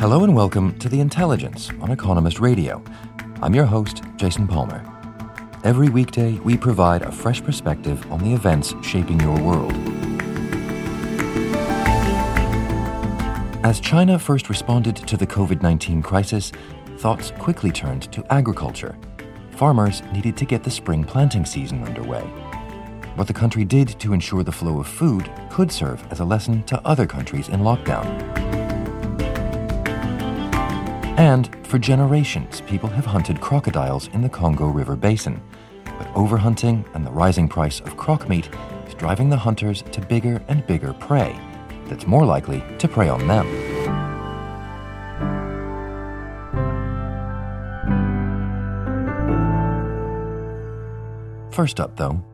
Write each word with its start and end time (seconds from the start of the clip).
Hello 0.00 0.24
and 0.24 0.34
welcome 0.34 0.78
to 0.78 0.88
The 0.88 0.98
Intelligence 0.98 1.68
on 1.82 1.90
Economist 1.90 2.40
Radio. 2.40 2.82
I'm 3.42 3.54
your 3.54 3.66
host, 3.66 4.02
Jason 4.16 4.48
Palmer. 4.48 4.82
Every 5.62 5.90
weekday, 5.90 6.38
we 6.38 6.56
provide 6.56 7.02
a 7.02 7.12
fresh 7.12 7.44
perspective 7.44 8.10
on 8.10 8.24
the 8.24 8.32
events 8.32 8.72
shaping 8.82 9.20
your 9.20 9.38
world. 9.38 9.74
As 13.62 13.78
China 13.78 14.18
first 14.18 14.48
responded 14.48 14.96
to 14.96 15.18
the 15.18 15.26
COVID 15.26 15.60
19 15.60 16.00
crisis, 16.00 16.50
thoughts 16.96 17.30
quickly 17.32 17.70
turned 17.70 18.10
to 18.10 18.24
agriculture. 18.32 18.96
Farmers 19.50 20.02
needed 20.14 20.34
to 20.38 20.46
get 20.46 20.64
the 20.64 20.70
spring 20.70 21.04
planting 21.04 21.44
season 21.44 21.84
underway. 21.84 22.22
What 23.16 23.26
the 23.26 23.34
country 23.34 23.66
did 23.66 24.00
to 24.00 24.14
ensure 24.14 24.44
the 24.44 24.50
flow 24.50 24.80
of 24.80 24.86
food 24.86 25.30
could 25.50 25.70
serve 25.70 26.02
as 26.10 26.20
a 26.20 26.24
lesson 26.24 26.62
to 26.62 26.80
other 26.86 27.06
countries 27.06 27.50
in 27.50 27.60
lockdown. 27.60 28.59
And 31.20 31.54
for 31.66 31.78
generations, 31.78 32.62
people 32.62 32.88
have 32.88 33.04
hunted 33.04 33.42
crocodiles 33.42 34.08
in 34.14 34.22
the 34.22 34.28
Congo 34.30 34.68
River 34.68 34.96
Basin. 34.96 35.38
But 35.84 36.06
overhunting 36.14 36.82
and 36.94 37.04
the 37.06 37.10
rising 37.10 37.46
price 37.46 37.80
of 37.80 37.98
croc 37.98 38.26
meat 38.26 38.48
is 38.88 38.94
driving 38.94 39.28
the 39.28 39.36
hunters 39.36 39.82
to 39.92 40.00
bigger 40.00 40.42
and 40.48 40.66
bigger 40.66 40.94
prey 40.94 41.38
that's 41.88 42.06
more 42.06 42.24
likely 42.24 42.64
to 42.78 42.88
prey 42.88 43.10
on 43.10 43.26
them. 43.26 43.46
First 51.52 51.80
up, 51.80 51.98
though, 51.98 52.24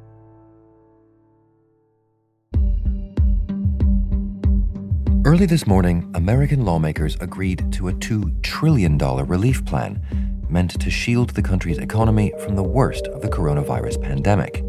Early 5.27 5.47
this 5.47 5.67
morning, 5.67 6.09
American 6.15 6.65
lawmakers 6.65 7.17
agreed 7.19 7.73
to 7.73 7.89
a 7.89 7.93
$2 7.93 8.45
trillion 8.45 8.97
relief 8.97 9.65
plan 9.65 10.01
meant 10.49 10.81
to 10.81 10.89
shield 10.89 11.31
the 11.31 11.43
country's 11.43 11.79
economy 11.79 12.33
from 12.45 12.55
the 12.55 12.63
worst 12.63 13.09
of 13.09 13.23
the 13.23 13.29
coronavirus 13.29 14.01
pandemic. 14.01 14.63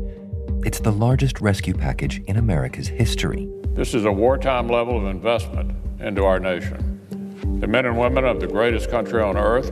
It's 0.66 0.80
the 0.80 0.92
largest 0.92 1.42
rescue 1.42 1.76
package 1.76 2.24
in 2.24 2.38
America's 2.38 2.88
history. 2.88 3.48
This 3.76 3.94
is 3.94 4.06
a 4.06 4.12
wartime 4.12 4.68
level 4.68 4.98
of 4.98 5.06
investment 5.06 5.74
into 6.00 6.24
our 6.24 6.40
nation. 6.40 7.60
The 7.60 7.68
men 7.68 7.86
and 7.86 7.96
women 7.96 8.26
of 8.26 8.40
the 8.40 8.48
greatest 8.48 8.90
country 8.90 9.22
on 9.22 9.38
earth 9.38 9.70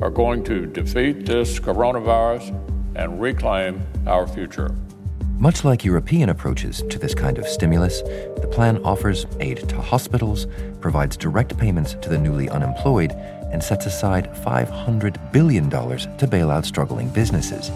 are 0.00 0.10
going 0.10 0.44
to 0.44 0.64
defeat 0.64 1.26
this 1.26 1.58
coronavirus 1.58 2.50
and 2.94 3.20
reclaim 3.20 3.82
our 4.06 4.28
future. 4.28 4.76
Much 5.44 5.62
like 5.62 5.84
European 5.84 6.30
approaches 6.30 6.82
to 6.88 6.98
this 6.98 7.14
kind 7.14 7.36
of 7.36 7.46
stimulus, 7.46 8.00
the 8.40 8.48
plan 8.50 8.82
offers 8.82 9.26
aid 9.40 9.58
to 9.68 9.78
hospitals, 9.78 10.46
provides 10.80 11.18
direct 11.18 11.54
payments 11.58 11.92
to 12.00 12.08
the 12.08 12.16
newly 12.16 12.48
unemployed, 12.48 13.12
and 13.52 13.62
sets 13.62 13.84
aside 13.84 14.32
$500 14.36 15.32
billion 15.32 15.68
to 15.68 16.26
bail 16.26 16.50
out 16.50 16.64
struggling 16.64 17.10
businesses. 17.10 17.68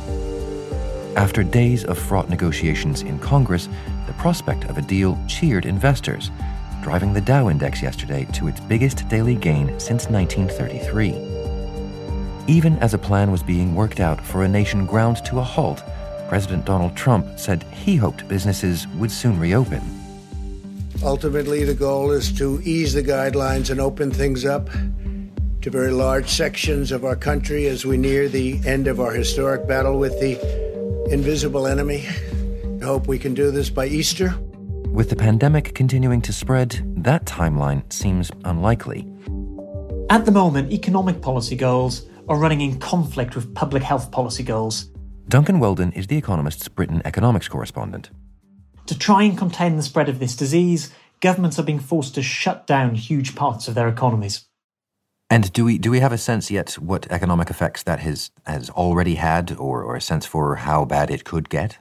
After 1.15 1.43
days 1.43 1.85
of 1.85 1.99
fraught 1.99 2.31
negotiations 2.31 3.03
in 3.03 3.19
Congress, 3.19 3.69
the 4.07 4.15
prospect 4.15 4.65
of 4.65 4.79
a 4.79 4.83
deal 4.83 5.19
cheered 5.29 5.67
investors, 5.67 6.31
driving 6.83 7.13
the 7.13 7.21
Dow 7.21 7.51
Index 7.51 7.83
yesterday 7.83 8.27
to 8.33 8.49
its 8.49 8.61
biggest 8.61 9.07
daily 9.11 9.35
gain 9.35 9.79
since 9.79 10.09
1933. 10.09 11.11
Even 12.51 12.79
as 12.79 12.95
a 12.95 12.99
plan 12.99 13.31
was 13.31 13.43
being 13.43 13.75
worked 13.75 14.01
out 14.01 14.25
for 14.25 14.45
a 14.45 14.49
nation 14.49 14.87
ground 14.87 15.23
to 15.27 15.39
a 15.39 15.45
halt, 15.45 15.83
President 16.29 16.65
Donald 16.65 16.95
Trump 16.95 17.39
said 17.39 17.63
he 17.65 17.97
hoped 17.97 18.29
businesses 18.29 18.87
would 18.99 19.11
soon 19.11 19.41
reopen. 19.41 19.81
Ultimately, 21.03 21.65
the 21.65 21.75
goal 21.75 22.11
is 22.11 22.31
to 22.39 22.61
ease 22.63 22.93
the 22.93 23.03
guidelines 23.03 23.71
and 23.71 23.81
open 23.81 24.11
things 24.11 24.45
up 24.45 24.69
to 25.63 25.71
very 25.71 25.91
large 25.91 26.29
sections 26.29 26.93
of 26.93 27.05
our 27.05 27.17
country 27.17 27.67
as 27.67 27.85
we 27.85 27.97
near 27.97 28.29
the 28.29 28.61
end 28.67 28.89
of 28.89 29.01
our 29.01 29.13
historic 29.13 29.67
battle 29.67 29.99
with 29.99 30.13
the 30.21 30.39
invisible 31.11 31.67
enemy. 31.67 32.07
I 32.81 32.85
hope 32.85 33.07
we 33.07 33.19
can 33.19 33.35
do 33.35 33.51
this 33.51 33.71
by 33.71 33.87
Easter. 33.87 34.35
With 34.89 35.11
the 35.11 35.17
pandemic 35.17 35.75
continuing 35.75 36.21
to 36.23 36.33
spread, 36.33 36.83
that 37.05 37.25
timeline 37.25 37.91
seems 37.93 38.31
unlikely. 38.45 39.07
At 40.11 40.25
the 40.25 40.33
moment, 40.33 40.73
economic 40.73 41.21
policy 41.21 41.57
goals 41.57 42.07
are 42.29 42.39
running 42.39 42.61
in 42.61 42.79
conflict 42.79 43.35
with 43.35 43.55
public 43.55 43.83
health 43.83 44.11
policy 44.11 44.43
goals. 44.43 44.91
Duncan 45.29 45.61
Weldon 45.61 45.93
is 45.93 46.07
The 46.07 46.17
Economist's 46.17 46.69
Britain 46.69 47.03
economics 47.05 47.49
correspondent. 47.49 48.09
To 48.87 48.97
try 48.97 49.25
and 49.25 49.37
contain 49.37 49.77
the 49.77 49.83
spread 49.83 50.09
of 50.09 50.21
this 50.21 50.35
disease, 50.35 50.91
governments 51.21 51.59
are 51.59 51.65
being 51.65 51.81
forced 51.81 52.15
to 52.15 52.23
shut 52.23 52.67
down 52.67 52.95
huge 52.95 53.35
parts 53.35 53.69
of 53.69 53.75
their 53.75 53.89
economies. 53.89 54.47
And 55.29 55.53
do 55.53 55.67
we 55.67 55.77
do 55.77 55.91
we 55.91 56.01
have 56.01 56.13
a 56.13 56.17
sense 56.17 56.51
yet 56.51 56.79
what 56.79 57.07
economic 57.11 57.51
effects 57.51 57.83
that 57.83 58.01
has 58.01 58.31
has 58.47 58.71
already 58.71 59.17
had, 59.17 59.55
or, 59.59 59.83
or 59.83 59.97
a 59.97 60.01
sense 60.01 60.25
for 60.25 60.57
how 60.57 60.87
bad 60.87 61.11
it 61.11 61.25
could 61.25 61.51
get? 61.51 61.77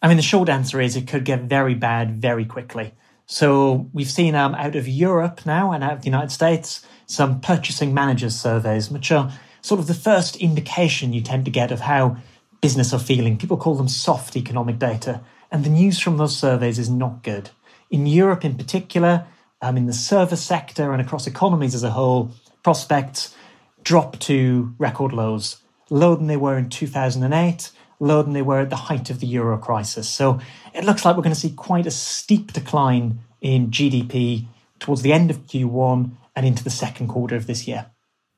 I 0.00 0.08
mean, 0.08 0.16
the 0.16 0.22
short 0.22 0.48
answer 0.48 0.80
is 0.80 0.96
it 0.96 1.06
could 1.06 1.26
get 1.26 1.42
very 1.42 1.74
bad 1.74 2.22
very 2.22 2.46
quickly. 2.46 2.94
So 3.26 3.90
we've 3.92 4.10
seen 4.10 4.34
um, 4.34 4.54
out 4.54 4.74
of 4.74 4.88
Europe 4.88 5.44
now 5.44 5.72
and 5.72 5.84
out 5.84 5.92
of 5.92 6.00
the 6.00 6.06
United 6.06 6.30
States 6.30 6.86
some 7.04 7.42
purchasing 7.42 7.92
managers 7.92 8.34
surveys, 8.34 8.90
which 8.90 9.12
are 9.12 9.30
sort 9.60 9.80
of 9.80 9.86
the 9.86 9.92
first 9.92 10.36
indication 10.36 11.12
you 11.12 11.20
tend 11.20 11.44
to 11.44 11.50
get 11.50 11.70
of 11.70 11.80
how 11.80 12.16
business 12.60 12.92
are 12.92 12.98
feeling. 12.98 13.36
People 13.36 13.56
call 13.56 13.74
them 13.74 13.88
soft 13.88 14.36
economic 14.36 14.78
data. 14.78 15.20
And 15.50 15.64
the 15.64 15.70
news 15.70 15.98
from 15.98 16.16
those 16.16 16.36
surveys 16.36 16.78
is 16.78 16.90
not 16.90 17.22
good. 17.22 17.50
In 17.90 18.06
Europe, 18.06 18.44
in 18.44 18.56
particular, 18.56 19.26
um, 19.62 19.76
in 19.76 19.86
the 19.86 19.92
service 19.92 20.42
sector 20.42 20.92
and 20.92 21.00
across 21.00 21.26
economies 21.26 21.74
as 21.74 21.82
a 21.82 21.90
whole, 21.90 22.30
prospects 22.62 23.34
drop 23.82 24.18
to 24.20 24.74
record 24.78 25.12
lows, 25.12 25.60
lower 25.88 26.16
than 26.16 26.26
they 26.26 26.36
were 26.36 26.58
in 26.58 26.68
2008, 26.68 27.70
lower 27.98 28.22
than 28.22 28.32
they 28.32 28.42
were 28.42 28.60
at 28.60 28.70
the 28.70 28.76
height 28.76 29.10
of 29.10 29.20
the 29.20 29.26
euro 29.26 29.58
crisis. 29.58 30.08
So 30.08 30.40
it 30.74 30.84
looks 30.84 31.04
like 31.04 31.16
we're 31.16 31.22
going 31.22 31.34
to 31.34 31.40
see 31.40 31.50
quite 31.50 31.86
a 31.86 31.90
steep 31.90 32.52
decline 32.52 33.20
in 33.40 33.70
GDP 33.70 34.46
towards 34.78 35.02
the 35.02 35.12
end 35.12 35.30
of 35.30 35.46
Q1 35.46 36.10
and 36.36 36.46
into 36.46 36.64
the 36.64 36.70
second 36.70 37.08
quarter 37.08 37.36
of 37.36 37.46
this 37.46 37.66
year. 37.66 37.86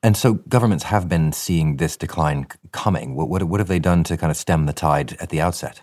And 0.03 0.17
so 0.17 0.33
governments 0.33 0.83
have 0.83 1.07
been 1.07 1.31
seeing 1.31 1.77
this 1.77 1.95
decline 1.95 2.45
coming. 2.73 3.15
What, 3.15 3.29
what, 3.29 3.43
what 3.43 3.61
have 3.61 3.69
they 3.69 3.79
done 3.79 4.03
to 4.03 4.17
kind 4.17 4.29
of 4.29 4.37
stem 4.37 4.65
the 4.65 4.73
tide 4.73 5.15
at 5.21 5.29
the 5.29 5.39
outset? 5.39 5.81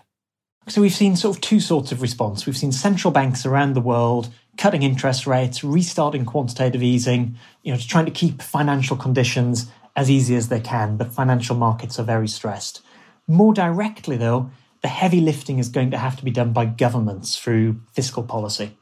So 0.67 0.79
we've 0.79 0.93
seen 0.93 1.15
sort 1.15 1.35
of 1.35 1.41
two 1.41 1.59
sorts 1.59 1.91
of 1.91 2.03
response. 2.03 2.45
We've 2.45 2.55
seen 2.55 2.71
central 2.71 3.11
banks 3.11 3.47
around 3.47 3.73
the 3.73 3.81
world 3.81 4.29
cutting 4.57 4.83
interest 4.83 5.25
rates, 5.25 5.63
restarting 5.63 6.25
quantitative 6.25 6.83
easing, 6.83 7.35
you 7.63 7.73
know, 7.73 7.79
trying 7.79 8.05
to 8.05 8.11
keep 8.11 8.43
financial 8.43 8.95
conditions 8.95 9.71
as 9.95 10.11
easy 10.11 10.35
as 10.35 10.49
they 10.49 10.59
can, 10.59 10.97
but 10.97 11.11
financial 11.11 11.55
markets 11.55 11.97
are 11.99 12.03
very 12.03 12.27
stressed. 12.27 12.81
More 13.27 13.53
directly, 13.53 14.17
though, 14.17 14.51
the 14.81 14.87
heavy 14.87 15.19
lifting 15.19 15.57
is 15.57 15.69
going 15.69 15.89
to 15.91 15.97
have 15.97 16.15
to 16.17 16.23
be 16.23 16.31
done 16.31 16.53
by 16.53 16.65
governments 16.65 17.37
through 17.37 17.81
fiscal 17.93 18.23
policy. 18.23 18.77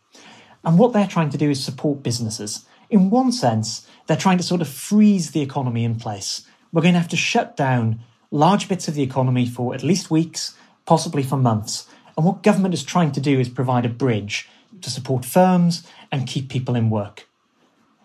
And 0.65 0.77
what 0.77 0.91
they're 0.91 1.07
trying 1.07 1.29
to 1.29 1.37
do 1.37 1.49
is 1.49 1.63
support 1.63 2.03
businesses. 2.03 2.65
In 2.89 3.09
one 3.09 3.31
sense, 3.31 3.87
they're 4.09 4.17
trying 4.17 4.39
to 4.39 4.43
sort 4.43 4.59
of 4.59 4.67
freeze 4.67 5.31
the 5.31 5.41
economy 5.41 5.83
in 5.83 5.93
place. 5.93 6.41
We're 6.73 6.81
going 6.81 6.95
to 6.95 6.99
have 6.99 7.09
to 7.09 7.15
shut 7.15 7.55
down 7.55 7.99
large 8.31 8.67
bits 8.67 8.87
of 8.87 8.95
the 8.95 9.03
economy 9.03 9.45
for 9.45 9.75
at 9.75 9.83
least 9.83 10.09
weeks, 10.09 10.55
possibly 10.87 11.21
for 11.21 11.37
months. 11.37 11.87
And 12.17 12.25
what 12.25 12.41
government 12.41 12.73
is 12.73 12.83
trying 12.83 13.11
to 13.11 13.21
do 13.21 13.39
is 13.39 13.49
provide 13.49 13.85
a 13.85 13.89
bridge 13.89 14.49
to 14.81 14.89
support 14.89 15.25
firms 15.25 15.85
and 16.11 16.25
keep 16.25 16.49
people 16.49 16.75
in 16.75 16.89
work. 16.89 17.27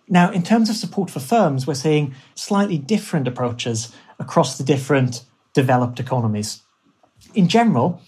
Now, 0.06 0.30
in 0.30 0.42
terms 0.42 0.68
of 0.68 0.76
support 0.76 1.08
for 1.08 1.20
firms, 1.20 1.66
we're 1.66 1.72
seeing 1.72 2.14
slightly 2.34 2.76
different 2.76 3.26
approaches 3.26 3.90
across 4.18 4.58
the 4.58 4.64
different 4.64 5.24
developed 5.54 6.00
economies. 6.00 6.64
In 7.34 7.48
general, 7.48 8.02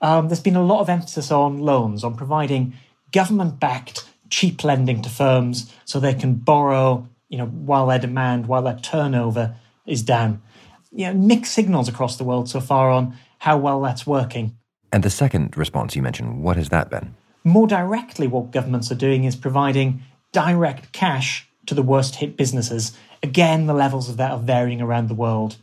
um, 0.00 0.28
there's 0.28 0.40
been 0.40 0.56
a 0.56 0.64
lot 0.64 0.80
of 0.80 0.88
emphasis 0.88 1.30
on 1.30 1.58
loans, 1.58 2.02
on 2.02 2.16
providing 2.16 2.72
government 3.12 3.60
backed 3.60 4.08
cheap 4.30 4.64
lending 4.64 5.02
to 5.02 5.10
firms 5.10 5.70
so 5.84 6.00
they 6.00 6.14
can 6.14 6.36
borrow, 6.36 7.06
you 7.32 7.38
know, 7.38 7.46
while 7.46 7.86
their 7.86 7.98
demand, 7.98 8.46
while 8.46 8.62
their 8.62 8.76
turnover 8.76 9.56
is 9.86 10.02
down. 10.02 10.42
You 10.92 11.06
know, 11.06 11.14
mixed 11.14 11.54
signals 11.54 11.88
across 11.88 12.18
the 12.18 12.24
world 12.24 12.50
so 12.50 12.60
far 12.60 12.90
on 12.90 13.16
how 13.38 13.56
well 13.56 13.80
that's 13.80 14.06
working. 14.06 14.58
And 14.92 15.02
the 15.02 15.08
second 15.08 15.56
response 15.56 15.96
you 15.96 16.02
mentioned, 16.02 16.42
what 16.42 16.58
has 16.58 16.68
that 16.68 16.90
been? 16.90 17.14
More 17.42 17.66
directly, 17.66 18.26
what 18.26 18.50
governments 18.50 18.92
are 18.92 18.96
doing 18.96 19.24
is 19.24 19.34
providing 19.34 20.02
direct 20.30 20.92
cash 20.92 21.48
to 21.64 21.74
the 21.74 21.82
worst 21.82 22.16
hit 22.16 22.36
businesses. 22.36 22.92
Again, 23.22 23.66
the 23.66 23.72
levels 23.72 24.10
of 24.10 24.18
that 24.18 24.32
are 24.32 24.38
varying 24.38 24.82
around 24.82 25.08
the 25.08 25.14
world. 25.14 25.56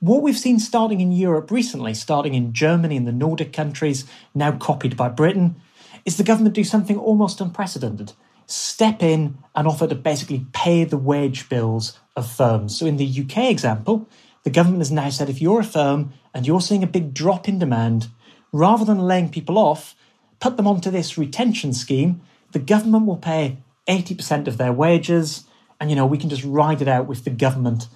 What 0.00 0.20
we've 0.20 0.36
seen 0.36 0.58
starting 0.58 1.00
in 1.00 1.12
Europe 1.12 1.50
recently, 1.50 1.94
starting 1.94 2.34
in 2.34 2.52
Germany 2.52 2.98
and 2.98 3.06
the 3.06 3.12
Nordic 3.12 3.54
countries, 3.54 4.04
now 4.34 4.52
copied 4.52 4.98
by 4.98 5.08
Britain, 5.08 5.56
is 6.04 6.18
the 6.18 6.24
government 6.24 6.54
do 6.54 6.62
something 6.62 6.98
almost 6.98 7.40
unprecedented. 7.40 8.12
Step 8.46 9.02
in 9.02 9.38
and 9.54 9.66
offer 9.66 9.86
to 9.86 9.94
basically 9.94 10.46
pay 10.52 10.84
the 10.84 10.96
wage 10.96 11.48
bills 11.48 11.98
of 12.14 12.30
firms. 12.30 12.78
So 12.78 12.86
in 12.86 12.96
the 12.96 13.06
UK 13.22 13.50
example, 13.50 14.08
the 14.44 14.50
government 14.50 14.80
has 14.80 14.92
now 14.92 15.10
said 15.10 15.28
if 15.28 15.42
you're 15.42 15.60
a 15.60 15.64
firm 15.64 16.12
and 16.32 16.46
you're 16.46 16.60
seeing 16.60 16.82
a 16.82 16.86
big 16.86 17.12
drop 17.12 17.48
in 17.48 17.58
demand, 17.58 18.08
rather 18.52 18.84
than 18.84 18.98
laying 18.98 19.28
people 19.28 19.58
off, 19.58 19.94
put 20.40 20.56
them 20.56 20.66
onto 20.66 20.90
this 20.90 21.18
retention 21.18 21.72
scheme. 21.72 22.20
The 22.52 22.58
government 22.58 23.06
will 23.06 23.16
pay 23.16 23.58
80% 23.88 24.46
of 24.46 24.56
their 24.56 24.72
wages, 24.72 25.44
and 25.80 25.90
you 25.90 25.96
know, 25.96 26.06
we 26.06 26.18
can 26.18 26.30
just 26.30 26.44
ride 26.44 26.80
it 26.80 26.88
out 26.88 27.06
with 27.06 27.24
the 27.24 27.30
government 27.30 27.88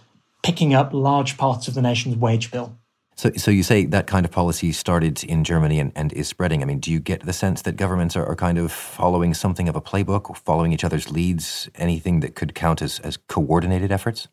picking 0.43 0.75
up 0.75 0.93
large 0.93 1.37
parts 1.37 1.69
of 1.69 1.75
the 1.75 1.83
nation's 1.83 2.17
wage 2.17 2.51
bill. 2.51 2.77
So, 3.21 3.31
so 3.37 3.51
you 3.51 3.63
say 3.63 3.85
that 3.85 4.07
kind 4.07 4.25
of 4.25 4.33
policy 4.33 4.73
started 4.73 5.23
in 5.25 5.45
Germany 5.45 5.79
and, 5.79 5.93
and 5.95 6.11
is 6.15 6.27
spreading. 6.27 6.63
I 6.63 6.65
mean, 6.65 6.81
do 6.81 6.91
you 6.91 6.99
get 6.99 7.27
the 7.27 7.35
sense 7.35 7.61
that 7.63 7.77
governments 7.77 8.17
are, 8.17 8.25
are 8.25 8.35
kind 8.35 8.57
of 8.57 8.73
following 8.73 9.35
something 9.35 9.69
of 9.69 9.77
a 9.77 9.81
playbook, 9.83 10.35
following 10.39 10.73
each 10.73 10.85
other's 10.85 11.11
leads, 11.11 11.69
anything 11.75 12.21
that 12.21 12.35
could 12.35 12.55
count 12.55 12.81
as, 12.81 12.99
as 13.01 13.19
coordinated 13.19 13.93
efforts? 13.93 14.29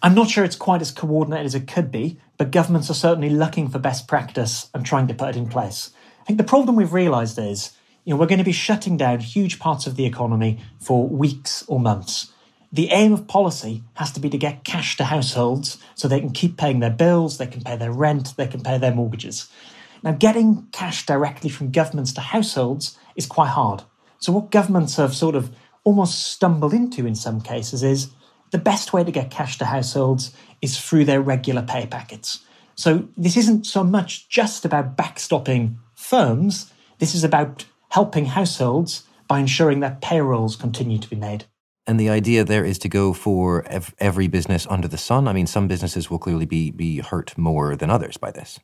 I'm 0.00 0.14
not 0.14 0.30
sure 0.30 0.44
it's 0.44 0.56
quite 0.56 0.80
as 0.80 0.92
coordinated 0.92 1.44
as 1.44 1.54
it 1.54 1.66
could 1.66 1.90
be, 1.90 2.18
but 2.38 2.50
governments 2.50 2.88
are 2.88 2.94
certainly 2.94 3.28
looking 3.28 3.68
for 3.68 3.78
best 3.78 4.08
practice 4.08 4.70
and 4.72 4.86
trying 4.86 5.08
to 5.08 5.14
put 5.14 5.28
it 5.28 5.36
in 5.36 5.46
place. 5.46 5.90
I 6.18 6.24
think 6.24 6.38
the 6.38 6.44
problem 6.44 6.74
we've 6.74 6.94
realised 6.94 7.38
is, 7.38 7.72
you 8.04 8.14
know, 8.14 8.18
we're 8.18 8.24
going 8.24 8.38
to 8.38 8.44
be 8.44 8.52
shutting 8.52 8.96
down 8.96 9.20
huge 9.20 9.58
parts 9.58 9.86
of 9.86 9.96
the 9.96 10.06
economy 10.06 10.58
for 10.80 11.06
weeks 11.06 11.64
or 11.68 11.78
months. 11.78 12.32
The 12.76 12.90
aim 12.90 13.14
of 13.14 13.26
policy 13.26 13.84
has 13.94 14.12
to 14.12 14.20
be 14.20 14.28
to 14.28 14.36
get 14.36 14.62
cash 14.62 14.98
to 14.98 15.04
households 15.04 15.78
so 15.94 16.06
they 16.06 16.20
can 16.20 16.32
keep 16.32 16.58
paying 16.58 16.80
their 16.80 16.90
bills, 16.90 17.38
they 17.38 17.46
can 17.46 17.62
pay 17.62 17.74
their 17.74 17.90
rent, 17.90 18.34
they 18.36 18.46
can 18.46 18.62
pay 18.62 18.76
their 18.76 18.94
mortgages. 18.94 19.48
Now, 20.02 20.12
getting 20.12 20.66
cash 20.72 21.06
directly 21.06 21.48
from 21.48 21.70
governments 21.70 22.12
to 22.12 22.20
households 22.20 22.98
is 23.16 23.24
quite 23.24 23.48
hard. 23.48 23.82
So, 24.18 24.30
what 24.30 24.50
governments 24.50 24.96
have 24.96 25.14
sort 25.14 25.34
of 25.34 25.56
almost 25.84 26.26
stumbled 26.32 26.74
into 26.74 27.06
in 27.06 27.14
some 27.14 27.40
cases 27.40 27.82
is 27.82 28.10
the 28.50 28.58
best 28.58 28.92
way 28.92 29.02
to 29.02 29.10
get 29.10 29.30
cash 29.30 29.56
to 29.56 29.64
households 29.64 30.36
is 30.60 30.78
through 30.78 31.06
their 31.06 31.22
regular 31.22 31.62
pay 31.62 31.86
packets. 31.86 32.40
So 32.74 33.08
this 33.16 33.38
isn't 33.38 33.64
so 33.64 33.84
much 33.84 34.28
just 34.28 34.66
about 34.66 34.98
backstopping 34.98 35.76
firms, 35.94 36.72
this 36.98 37.14
is 37.14 37.24
about 37.24 37.64
helping 37.88 38.26
households 38.26 39.04
by 39.28 39.40
ensuring 39.40 39.80
that 39.80 40.02
payrolls 40.02 40.56
continue 40.56 40.98
to 40.98 41.08
be 41.08 41.16
made. 41.16 41.46
And 41.86 42.00
the 42.00 42.10
idea 42.10 42.44
there 42.44 42.64
is 42.64 42.78
to 42.78 42.88
go 42.88 43.12
for 43.12 43.64
ev- 43.66 43.94
every 43.98 44.26
business 44.26 44.66
under 44.68 44.88
the 44.88 44.98
sun. 44.98 45.28
I 45.28 45.32
mean, 45.32 45.46
some 45.46 45.68
businesses 45.68 46.10
will 46.10 46.18
clearly 46.18 46.46
be 46.46 46.70
be 46.70 46.98
hurt 46.98 47.36
more 47.38 47.76
than 47.76 47.90
others 47.90 48.16
by 48.16 48.32
this. 48.32 48.58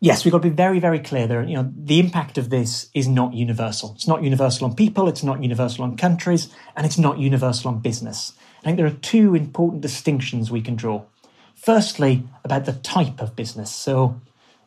Yes, 0.00 0.24
we've 0.24 0.32
got 0.32 0.42
to 0.42 0.48
be 0.48 0.54
very, 0.54 0.80
very 0.80 0.98
clear 0.98 1.28
there. 1.28 1.44
You 1.44 1.54
know, 1.54 1.72
the 1.76 2.00
impact 2.00 2.36
of 2.36 2.50
this 2.50 2.88
is 2.92 3.06
not 3.06 3.34
universal. 3.34 3.92
It's 3.94 4.08
not 4.08 4.24
universal 4.24 4.66
on 4.66 4.74
people, 4.74 5.06
it's 5.06 5.22
not 5.22 5.40
universal 5.40 5.84
on 5.84 5.96
countries, 5.96 6.48
and 6.74 6.84
it's 6.84 6.98
not 6.98 7.18
universal 7.18 7.70
on 7.70 7.78
business. 7.78 8.32
I 8.60 8.64
think 8.64 8.78
there 8.78 8.86
are 8.86 8.90
two 8.90 9.36
important 9.36 9.80
distinctions 9.80 10.50
we 10.50 10.60
can 10.60 10.74
draw. 10.74 11.04
Firstly, 11.54 12.24
about 12.42 12.64
the 12.64 12.72
type 12.72 13.20
of 13.20 13.36
business. 13.36 13.70
So, 13.70 14.20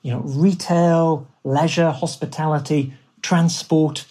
you 0.03 0.11
know, 0.11 0.19
retail, 0.19 1.27
leisure, 1.43 1.91
hospitality, 1.91 2.93
transport, 3.21 4.05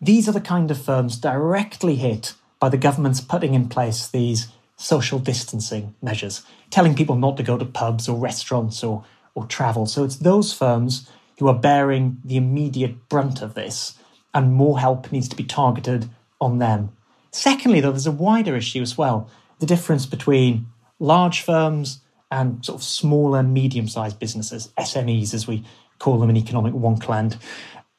these 0.00 0.30
are 0.30 0.32
the 0.32 0.40
kind 0.40 0.70
of 0.70 0.82
firms 0.82 1.18
directly 1.18 1.96
hit 1.96 2.32
by 2.60 2.68
the 2.68 2.76
government's 2.76 3.20
putting 3.20 3.54
in 3.54 3.68
place 3.68 4.06
these 4.06 4.48
social 4.76 5.18
distancing 5.18 5.94
measures, 6.00 6.42
telling 6.70 6.94
people 6.94 7.16
not 7.16 7.36
to 7.36 7.42
go 7.42 7.58
to 7.58 7.64
pubs 7.64 8.08
or 8.08 8.18
restaurants 8.18 8.84
or, 8.84 9.04
or 9.34 9.46
travel. 9.46 9.86
So 9.86 10.04
it's 10.04 10.16
those 10.16 10.52
firms 10.52 11.10
who 11.38 11.48
are 11.48 11.58
bearing 11.58 12.18
the 12.24 12.36
immediate 12.36 13.08
brunt 13.08 13.42
of 13.42 13.54
this, 13.54 13.98
and 14.32 14.52
more 14.52 14.78
help 14.78 15.10
needs 15.10 15.28
to 15.28 15.36
be 15.36 15.42
targeted 15.42 16.08
on 16.40 16.58
them. 16.58 16.90
Secondly, 17.32 17.80
though, 17.80 17.90
there's 17.90 18.06
a 18.06 18.12
wider 18.12 18.54
issue 18.56 18.82
as 18.82 18.96
well 18.96 19.28
the 19.58 19.66
difference 19.66 20.06
between 20.06 20.66
large 20.98 21.42
firms 21.42 22.00
and 22.30 22.64
sort 22.64 22.78
of 22.80 22.82
smaller, 22.82 23.42
medium 23.42 23.88
sized 23.88 24.18
businesses, 24.18 24.70
SMEs 24.78 25.34
as 25.34 25.46
we 25.46 25.64
call 25.98 26.18
them 26.18 26.30
in 26.30 26.36
economic 26.36 26.72
wonkland. 26.72 27.36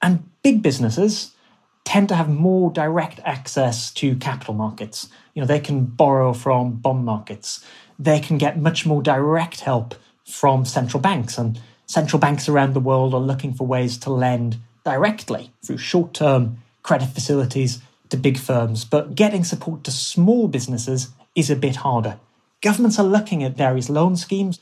And 0.01 0.29
big 0.41 0.63
businesses 0.63 1.33
tend 1.83 2.09
to 2.09 2.15
have 2.15 2.29
more 2.29 2.71
direct 2.71 3.19
access 3.25 3.91
to 3.91 4.15
capital 4.15 4.53
markets. 4.53 5.09
You 5.33 5.41
know, 5.41 5.47
they 5.47 5.59
can 5.59 5.85
borrow 5.85 6.33
from 6.33 6.73
bond 6.73 7.05
markets. 7.05 7.65
They 7.97 8.19
can 8.19 8.37
get 8.37 8.59
much 8.59 8.85
more 8.85 9.01
direct 9.01 9.61
help 9.61 9.95
from 10.25 10.65
central 10.65 11.01
banks. 11.01 11.37
And 11.37 11.59
central 11.85 12.19
banks 12.19 12.47
around 12.47 12.73
the 12.73 12.79
world 12.79 13.13
are 13.13 13.19
looking 13.19 13.53
for 13.53 13.67
ways 13.67 13.97
to 13.99 14.09
lend 14.11 14.57
directly 14.83 15.51
through 15.63 15.77
short 15.77 16.13
term 16.13 16.57
credit 16.83 17.09
facilities 17.09 17.81
to 18.09 18.17
big 18.17 18.37
firms. 18.37 18.85
But 18.85 19.15
getting 19.15 19.43
support 19.43 19.83
to 19.85 19.91
small 19.91 20.47
businesses 20.47 21.09
is 21.35 21.49
a 21.49 21.55
bit 21.55 21.77
harder. 21.77 22.19
Governments 22.61 22.99
are 22.99 23.05
looking 23.05 23.43
at 23.43 23.57
various 23.57 23.89
loan 23.89 24.15
schemes, 24.15 24.59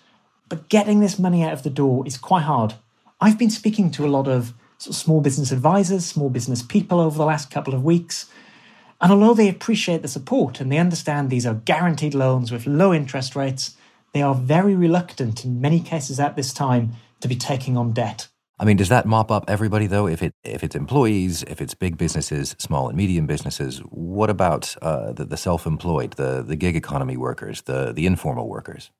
but 0.48 0.70
getting 0.70 1.00
this 1.00 1.20
money 1.20 1.44
out 1.44 1.54
of 1.54 1.64
the 1.64 1.70
door 1.70 2.06
is 2.08 2.18
quite 2.18 2.44
hard. 2.44 2.76
I've 3.20 3.38
been 3.38 3.50
speaking 3.50 3.92
to 3.92 4.06
a 4.06 4.08
lot 4.08 4.28
of, 4.28 4.54
sort 4.80 4.96
of 4.96 5.02
small 5.02 5.22
business 5.22 5.52
advisors, 5.52 6.06
small 6.06 6.30
business 6.30 6.64
people 6.64 7.00
over 7.00 7.18
the 7.18 7.26
last 7.26 7.52
couple 7.52 7.74
of 7.74 7.84
weeks. 7.84 8.30
And 9.02 9.12
although 9.12 9.34
they 9.34 9.50
appreciate 9.50 10.02
the 10.02 10.08
support 10.08 10.60
and 10.60 10.72
they 10.72 10.78
understand 10.78 11.30
these 11.30 11.46
are 11.46 11.54
guaranteed 11.54 12.14
loans 12.14 12.52
with 12.52 12.66
low 12.66 12.94
interest 12.94 13.36
rates, 13.36 13.78
they 14.14 14.22
are 14.22 14.34
very 14.34 14.76
reluctant 14.76 15.46
in 15.46 15.62
many 15.62 15.80
cases 15.80 16.20
at 16.20 16.36
this 16.36 16.54
time 16.54 16.94
to 17.20 17.28
be 17.28 17.36
taking 17.36 17.78
on 17.78 17.92
debt. 17.92 18.28
I 18.58 18.66
mean, 18.66 18.76
does 18.76 18.90
that 18.90 19.06
mop 19.06 19.32
up 19.32 19.46
everybody 19.48 19.88
though? 19.88 20.08
If 20.08 20.22
it 20.22 20.34
if 20.44 20.64
it's 20.64 20.76
employees, 20.76 21.44
if 21.44 21.62
it's 21.62 21.74
big 21.74 21.98
businesses, 21.98 22.56
small 22.60 22.90
and 22.90 22.98
medium 22.98 23.26
businesses, 23.26 23.80
what 23.90 24.30
about 24.30 24.76
uh, 24.82 25.14
the, 25.14 25.24
the 25.24 25.38
self-employed, 25.38 26.14
the 26.14 26.44
the 26.46 26.58
gig 26.58 26.76
economy 26.76 27.16
workers, 27.16 27.62
the 27.62 27.94
the 27.94 28.06
informal 28.06 28.50
workers? 28.50 28.92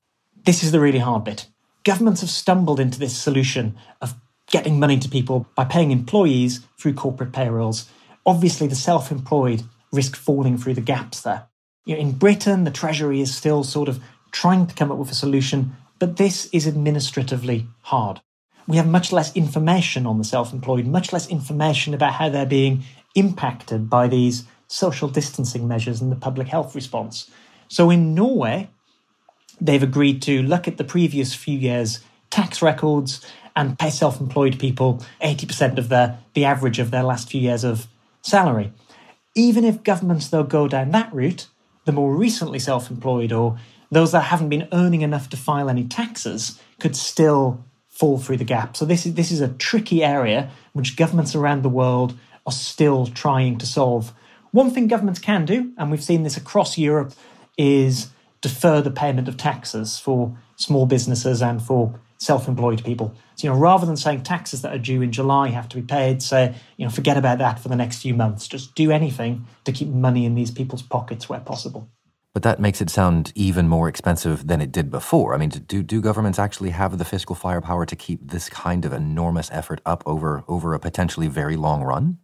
This 0.44 0.62
is 0.62 0.72
the 0.72 0.80
really 0.80 0.98
hard 0.98 1.24
bit. 1.24 1.46
Governments 1.84 2.22
have 2.22 2.30
stumbled 2.30 2.80
into 2.80 2.98
this 2.98 3.16
solution 3.16 3.76
of 4.00 4.14
getting 4.50 4.78
money 4.78 4.98
to 4.98 5.08
people 5.08 5.46
by 5.54 5.64
paying 5.64 5.90
employees 5.90 6.60
through 6.78 6.94
corporate 6.94 7.32
payrolls. 7.32 7.88
Obviously, 8.26 8.66
the 8.66 8.74
self-employed 8.74 9.62
risk 9.92 10.16
falling 10.16 10.58
through 10.58 10.74
the 10.74 10.80
gaps 10.80 11.22
there. 11.22 11.46
You 11.84 11.94
know, 11.94 12.00
in 12.00 12.12
Britain, 12.12 12.64
the 12.64 12.70
Treasury 12.70 13.20
is 13.20 13.34
still 13.34 13.64
sort 13.64 13.88
of 13.88 14.02
trying 14.30 14.66
to 14.66 14.74
come 14.74 14.92
up 14.92 14.98
with 14.98 15.10
a 15.10 15.14
solution, 15.14 15.76
but 15.98 16.16
this 16.16 16.46
is 16.52 16.66
administratively 16.66 17.66
hard 17.82 18.20
we 18.70 18.76
have 18.76 18.86
much 18.86 19.10
less 19.10 19.34
information 19.34 20.06
on 20.06 20.18
the 20.18 20.24
self 20.24 20.52
employed, 20.52 20.86
much 20.86 21.12
less 21.12 21.28
information 21.28 21.92
about 21.92 22.14
how 22.14 22.28
they're 22.28 22.46
being 22.46 22.84
impacted 23.16 23.90
by 23.90 24.06
these 24.06 24.44
social 24.68 25.08
distancing 25.08 25.66
measures 25.66 26.00
and 26.00 26.12
the 26.12 26.16
public 26.16 26.46
health 26.46 26.74
response. 26.74 27.28
So 27.66 27.90
in 27.90 28.14
Norway, 28.14 28.70
they've 29.60 29.82
agreed 29.82 30.22
to 30.22 30.42
look 30.42 30.68
at 30.68 30.76
the 30.76 30.84
previous 30.84 31.34
few 31.34 31.58
years' 31.58 32.00
tax 32.30 32.62
records 32.62 33.26
and 33.56 33.78
pay 33.78 33.90
self 33.90 34.20
employed 34.20 34.58
people 34.58 35.02
80% 35.22 35.78
of 35.78 35.88
their, 35.88 36.18
the 36.34 36.44
average 36.44 36.78
of 36.78 36.90
their 36.90 37.02
last 37.02 37.30
few 37.30 37.40
years 37.40 37.64
of 37.64 37.86
salary. 38.22 38.72
Even 39.34 39.64
if 39.64 39.82
governments, 39.82 40.28
though, 40.28 40.42
go 40.42 40.68
down 40.68 40.90
that 40.90 41.12
route, 41.12 41.46
the 41.84 41.92
more 41.92 42.14
recently 42.14 42.58
self 42.58 42.90
employed 42.90 43.32
or 43.32 43.58
those 43.90 44.12
that 44.12 44.22
haven't 44.22 44.48
been 44.48 44.68
earning 44.72 45.02
enough 45.02 45.28
to 45.30 45.36
file 45.36 45.68
any 45.68 45.84
taxes 45.84 46.60
could 46.78 46.94
still 46.94 47.64
fall 47.88 48.18
through 48.18 48.36
the 48.36 48.44
gap. 48.44 48.76
So 48.76 48.84
this 48.84 49.04
is 49.04 49.14
this 49.14 49.30
is 49.30 49.40
a 49.40 49.48
tricky 49.48 50.02
area 50.02 50.50
which 50.72 50.96
governments 50.96 51.34
around 51.34 51.62
the 51.62 51.68
world 51.68 52.14
are 52.46 52.52
still 52.52 53.06
trying 53.06 53.58
to 53.58 53.66
solve. 53.66 54.12
One 54.52 54.70
thing 54.70 54.88
governments 54.88 55.20
can 55.20 55.44
do, 55.44 55.72
and 55.76 55.90
we've 55.90 56.02
seen 56.02 56.22
this 56.22 56.36
across 56.36 56.78
Europe, 56.78 57.12
is 57.58 58.08
defer 58.40 58.80
the 58.80 58.90
payment 58.90 59.28
of 59.28 59.36
taxes 59.36 59.98
for 59.98 60.36
small 60.56 60.86
businesses 60.86 61.42
and 61.42 61.62
for 61.62 62.00
self-employed 62.20 62.84
people. 62.84 63.14
So, 63.36 63.46
you 63.46 63.52
know, 63.52 63.58
rather 63.58 63.86
than 63.86 63.96
saying 63.96 64.22
taxes 64.22 64.62
that 64.62 64.74
are 64.74 64.78
due 64.78 65.02
in 65.02 65.10
July 65.10 65.48
have 65.48 65.68
to 65.70 65.76
be 65.76 65.82
paid, 65.82 66.22
say, 66.22 66.54
you 66.76 66.84
know, 66.84 66.90
forget 66.90 67.16
about 67.16 67.38
that 67.38 67.58
for 67.58 67.68
the 67.68 67.76
next 67.76 68.02
few 68.02 68.14
months. 68.14 68.46
Just 68.46 68.74
do 68.74 68.90
anything 68.90 69.46
to 69.64 69.72
keep 69.72 69.88
money 69.88 70.26
in 70.26 70.34
these 70.34 70.50
people's 70.50 70.82
pockets 70.82 71.28
where 71.28 71.40
possible. 71.40 71.90
But 72.32 72.44
that 72.44 72.60
makes 72.60 72.80
it 72.80 72.90
sound 72.90 73.32
even 73.34 73.66
more 73.68 73.88
expensive 73.88 74.46
than 74.46 74.60
it 74.60 74.70
did 74.70 74.90
before. 74.90 75.34
I 75.34 75.38
mean, 75.38 75.48
do, 75.48 75.82
do 75.82 76.00
governments 76.00 76.38
actually 76.38 76.70
have 76.70 76.98
the 76.98 77.04
fiscal 77.04 77.34
firepower 77.34 77.86
to 77.86 77.96
keep 77.96 78.20
this 78.22 78.48
kind 78.48 78.84
of 78.84 78.92
enormous 78.92 79.50
effort 79.50 79.80
up 79.84 80.04
over, 80.06 80.44
over 80.46 80.74
a 80.74 80.78
potentially 80.78 81.26
very 81.26 81.56
long 81.56 81.82
run? 81.82 82.18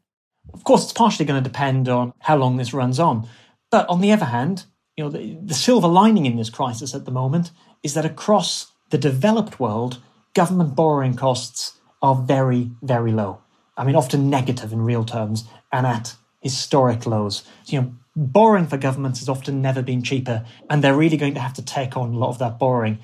Of 0.53 0.63
course, 0.63 0.85
it's 0.85 0.93
partially 0.93 1.27
going 1.27 1.43
to 1.43 1.49
depend 1.49 1.89
on 1.89 2.13
how 2.21 2.37
long 2.37 2.57
this 2.57 2.73
runs 2.73 3.01
on. 3.01 3.27
But 3.73 3.89
on 3.89 4.01
the 4.01 4.13
other 4.13 4.27
hand, 4.27 4.67
you 4.97 5.03
know, 5.03 5.11
the, 5.11 5.39
the 5.43 5.55
silver 5.55 5.89
lining 5.89 6.27
in 6.27 6.37
this 6.37 6.51
crisis 6.51 6.95
at 6.95 7.05
the 7.05 7.11
moment 7.11 7.51
is 7.83 7.95
that 7.95 8.05
across 8.05 8.73
the 8.91 8.99
developed 8.99 9.59
world, 9.59 9.99
government 10.35 10.75
borrowing 10.75 11.15
costs 11.15 11.79
are 12.03 12.15
very, 12.15 12.71
very 12.83 13.13
low. 13.13 13.41
I 13.77 13.85
mean, 13.85 13.97
often 13.97 14.31
negative 14.31 14.73
in 14.73 14.83
real 14.83 15.05
terms, 15.05 15.45
and 15.73 15.87
at 15.87 16.15
historic 16.41 17.07
lows. 17.07 17.43
So, 17.65 17.77
you 17.77 17.81
know, 17.81 17.95
borrowing 18.15 18.67
for 18.67 18.79
governments 18.79 19.19
has 19.21 19.29
often 19.29 19.61
never 19.61 19.83
been 19.83 20.03
cheaper, 20.03 20.45
and 20.71 20.83
they're 20.83 20.97
really 20.97 21.17
going 21.17 21.35
to 21.35 21.41
have 21.41 21.55
to 21.55 21.65
take 21.65 21.97
on 21.97 22.15
a 22.15 22.19
lot 22.19 22.31
of 22.31 22.39
that 22.39 22.59
borrowing. 22.59 22.99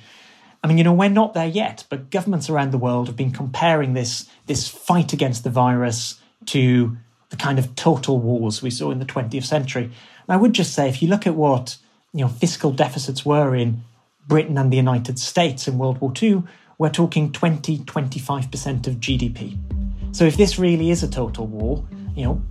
I 0.64 0.68
mean, 0.68 0.78
you 0.78 0.84
know, 0.84 0.92
we're 0.92 1.08
not 1.08 1.34
there 1.34 1.46
yet, 1.46 1.84
but 1.88 2.10
governments 2.10 2.48
around 2.48 2.70
the 2.70 2.78
world 2.78 3.08
have 3.08 3.16
been 3.16 3.32
comparing 3.32 3.94
this 3.94 4.28
this 4.46 4.68
fight 4.68 5.12
against 5.12 5.44
the 5.44 5.50
virus 5.50 6.20
to 6.46 6.96
the 7.30 7.36
kind 7.36 7.58
of 7.58 7.74
total 7.74 8.18
wars 8.18 8.62
we 8.62 8.70
saw 8.70 8.90
in 8.90 8.98
the 8.98 9.04
20th 9.04 9.44
century. 9.44 9.84
And 9.84 10.28
I 10.28 10.36
would 10.36 10.52
just 10.52 10.74
say, 10.74 10.88
if 10.88 11.02
you 11.02 11.08
look 11.08 11.26
at 11.26 11.34
what 11.34 11.78
you 12.14 12.20
know 12.20 12.28
fiscal 12.28 12.70
deficits 12.70 13.26
were 13.26 13.56
in 13.56 13.82
Britain 14.26 14.58
and 14.58 14.72
the 14.72 14.76
United 14.76 15.18
States 15.18 15.68
in 15.68 15.78
World 15.78 16.00
War 16.00 16.12
II, 16.20 16.42
we're 16.78 16.90
talking 16.90 17.32
20, 17.32 17.78
25% 17.78 18.86
of 18.86 18.94
GDP. 18.94 19.58
So 20.14 20.24
if 20.24 20.36
this 20.36 20.58
really 20.58 20.90
is 20.90 21.02
a 21.02 21.08
total 21.08 21.46
war, 21.46 21.84
you 22.14 22.24
know, 22.24 22.42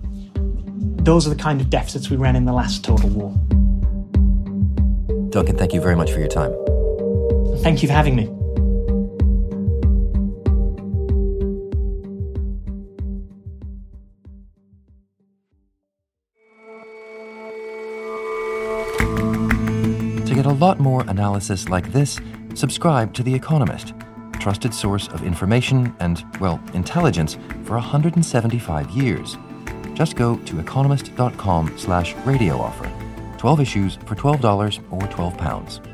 those 1.04 1.28
are 1.28 1.30
the 1.30 1.42
kind 1.42 1.62
of 1.62 1.70
deficits 1.70 2.10
we 2.10 2.18
ran 2.18 2.36
in 2.36 2.46
the 2.46 2.54
last 2.54 2.84
total 2.84 3.10
war. 3.10 3.32
Duncan, 5.32 5.58
thank 5.58 5.74
you 5.74 5.82
very 5.82 5.96
much 5.96 6.12
for 6.12 6.20
your 6.20 6.28
time. 6.28 6.52
Thank 7.62 7.82
you 7.82 7.88
for 7.88 7.94
having 7.94 8.16
me. 8.16 8.41
Lot 20.62 20.80
more 20.80 21.02
analysis 21.08 21.70
like 21.70 21.92
this, 21.92 22.20
subscribe 22.54 23.14
to 23.16 23.24
The 23.24 23.34
Economist, 23.34 23.94
trusted 24.40 24.74
source 24.74 25.08
of 25.08 25.24
information 25.24 25.96
and, 26.00 26.24
well, 26.40 26.62
intelligence 26.76 27.38
for 27.64 27.74
175 27.74 28.92
years. 28.92 29.38
Just 29.96 30.16
go 30.16 30.38
to 30.38 30.60
economist.com 30.60 31.78
slash 31.78 32.16
radio 32.26 32.60
offer. 32.60 32.92
12 33.38 33.60
issues 33.60 33.96
for 34.06 34.16
$12 34.16 34.84
or 34.92 35.00
£12. 35.00 35.88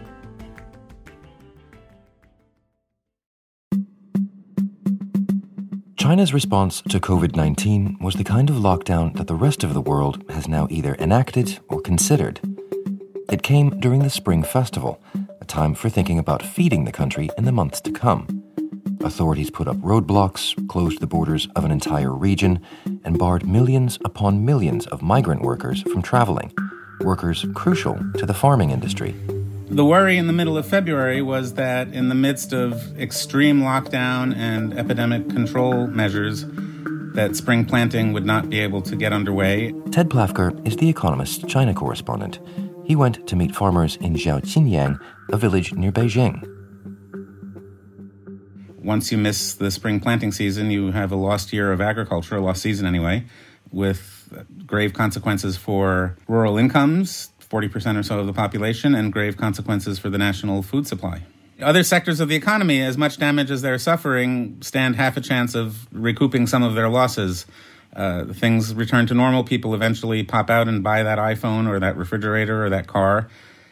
China's 5.95 6.33
response 6.33 6.81
to 6.89 6.99
COVID 6.99 7.35
19 7.35 7.97
was 8.01 8.15
the 8.15 8.23
kind 8.23 8.49
of 8.49 8.57
lockdown 8.57 9.15
that 9.17 9.27
the 9.27 9.35
rest 9.35 9.63
of 9.63 9.73
the 9.73 9.81
world 9.81 10.23
has 10.29 10.47
now 10.47 10.67
either 10.69 10.95
enacted 10.95 11.59
or 11.69 11.81
considered. 11.81 12.56
It 13.29 13.43
came 13.43 13.77
during 13.81 14.03
the 14.03 14.09
Spring 14.09 14.41
Festival, 14.41 15.01
a 15.41 15.45
time 15.45 15.73
for 15.73 15.89
thinking 15.89 16.17
about 16.17 16.41
feeding 16.41 16.85
the 16.85 16.93
country 16.93 17.29
in 17.37 17.43
the 17.43 17.51
months 17.51 17.81
to 17.81 17.91
come. 17.91 18.41
Authorities 19.01 19.49
put 19.49 19.67
up 19.67 19.75
roadblocks, 19.77 20.55
closed 20.69 21.01
the 21.01 21.07
borders 21.07 21.49
of 21.53 21.65
an 21.65 21.71
entire 21.71 22.13
region, 22.13 22.61
and 23.03 23.19
barred 23.19 23.45
millions 23.45 23.99
upon 24.05 24.45
millions 24.45 24.87
of 24.87 25.01
migrant 25.01 25.41
workers 25.41 25.81
from 25.81 26.01
traveling, 26.01 26.53
workers 27.01 27.45
crucial 27.53 27.99
to 28.17 28.25
the 28.25 28.33
farming 28.33 28.69
industry. 28.69 29.13
The 29.69 29.83
worry 29.83 30.17
in 30.17 30.27
the 30.27 30.33
middle 30.33 30.57
of 30.57 30.65
February 30.65 31.21
was 31.21 31.55
that 31.55 31.89
in 31.89 32.07
the 32.07 32.15
midst 32.15 32.53
of 32.53 32.97
extreme 32.97 33.59
lockdown 33.61 34.33
and 34.37 34.73
epidemic 34.79 35.29
control 35.29 35.87
measures, 35.87 36.45
that 37.13 37.35
spring 37.35 37.65
planting 37.65 38.13
would 38.13 38.25
not 38.25 38.49
be 38.49 38.59
able 38.61 38.81
to 38.83 38.95
get 38.95 39.11
underway. 39.11 39.73
Ted 39.91 40.07
Plafker 40.09 40.65
is 40.65 40.77
The 40.77 40.87
Economist's 40.87 41.43
China 41.51 41.73
correspondent. 41.73 42.39
He 42.87 42.95
went 42.95 43.27
to 43.27 43.35
meet 43.35 43.53
farmers 43.53 43.97
in 43.97 44.13
Zhaoqinyang, 44.13 44.97
a 45.29 45.35
village 45.35 45.73
near 45.73 45.91
Beijing. 45.91 46.41
Once 48.81 49.11
you 49.11 49.17
miss 49.17 49.55
the 49.55 49.69
spring 49.71 49.99
planting 49.99 50.31
season, 50.31 50.71
you 50.71 50.91
have 50.91 51.11
a 51.11 51.17
lost 51.17 51.51
year 51.51 51.73
of 51.73 51.81
agriculture, 51.81 52.37
a 52.37 52.39
lost 52.39 52.61
season 52.61 52.85
anyway, 52.85 53.25
with 53.73 54.33
grave 54.65 54.93
consequences 54.93 55.57
for 55.57 56.15
rural 56.29 56.57
incomes, 56.57 57.33
40% 57.41 57.99
or 57.99 58.03
so 58.03 58.19
of 58.19 58.25
the 58.25 58.31
population, 58.31 58.95
and 58.95 59.11
grave 59.11 59.35
consequences 59.35 59.99
for 59.99 60.09
the 60.09 60.17
national 60.17 60.63
food 60.63 60.87
supply. 60.87 61.23
Other 61.61 61.83
sectors 61.83 62.21
of 62.21 62.29
the 62.29 62.37
economy, 62.37 62.81
as 62.81 62.97
much 62.97 63.17
damage 63.17 63.51
as 63.51 63.61
they're 63.61 63.79
suffering, 63.79 64.61
stand 64.61 64.95
half 64.95 65.17
a 65.17 65.21
chance 65.21 65.55
of 65.55 65.89
recouping 65.91 66.47
some 66.47 66.63
of 66.63 66.73
their 66.73 66.87
losses. 66.87 67.47
Uh, 67.97 68.31
things 68.31 68.75
return 68.75 69.07
to 69.07 69.15
normal. 69.15 69.43
People 69.43 69.73
eventually 69.73 70.23
pop 70.23 70.51
out 70.51 70.67
and 70.67 70.83
buy 70.83 71.01
that 71.01 71.17
iPhone 71.17 71.67
or 71.67 71.79
that 71.79 71.97
refrigerator 71.97 72.63
or 72.63 72.69
that 72.69 72.85
car. 72.85 73.27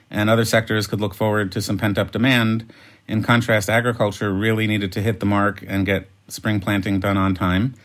And 0.10 0.32
other 0.32 0.46
sectors 0.46 0.88
could 0.88 1.00
look 1.00 1.14
forward 1.14 1.52
to 1.52 1.62
some 1.62 1.78
pent 1.78 2.00
up 2.00 2.12
demand. 2.12 2.74
In 3.08 3.22
contrast, 3.22 3.70
agriculture 3.70 4.34
really 4.34 4.66
needed 4.66 4.92
to 4.94 5.02
hit 5.02 5.20
the 5.20 5.28
mark 5.28 5.64
and 5.68 5.86
get 5.86 6.10
spring 6.28 6.60
planting 6.60 7.00
done 7.00 7.18
on 7.18 7.36
time. 7.36 7.76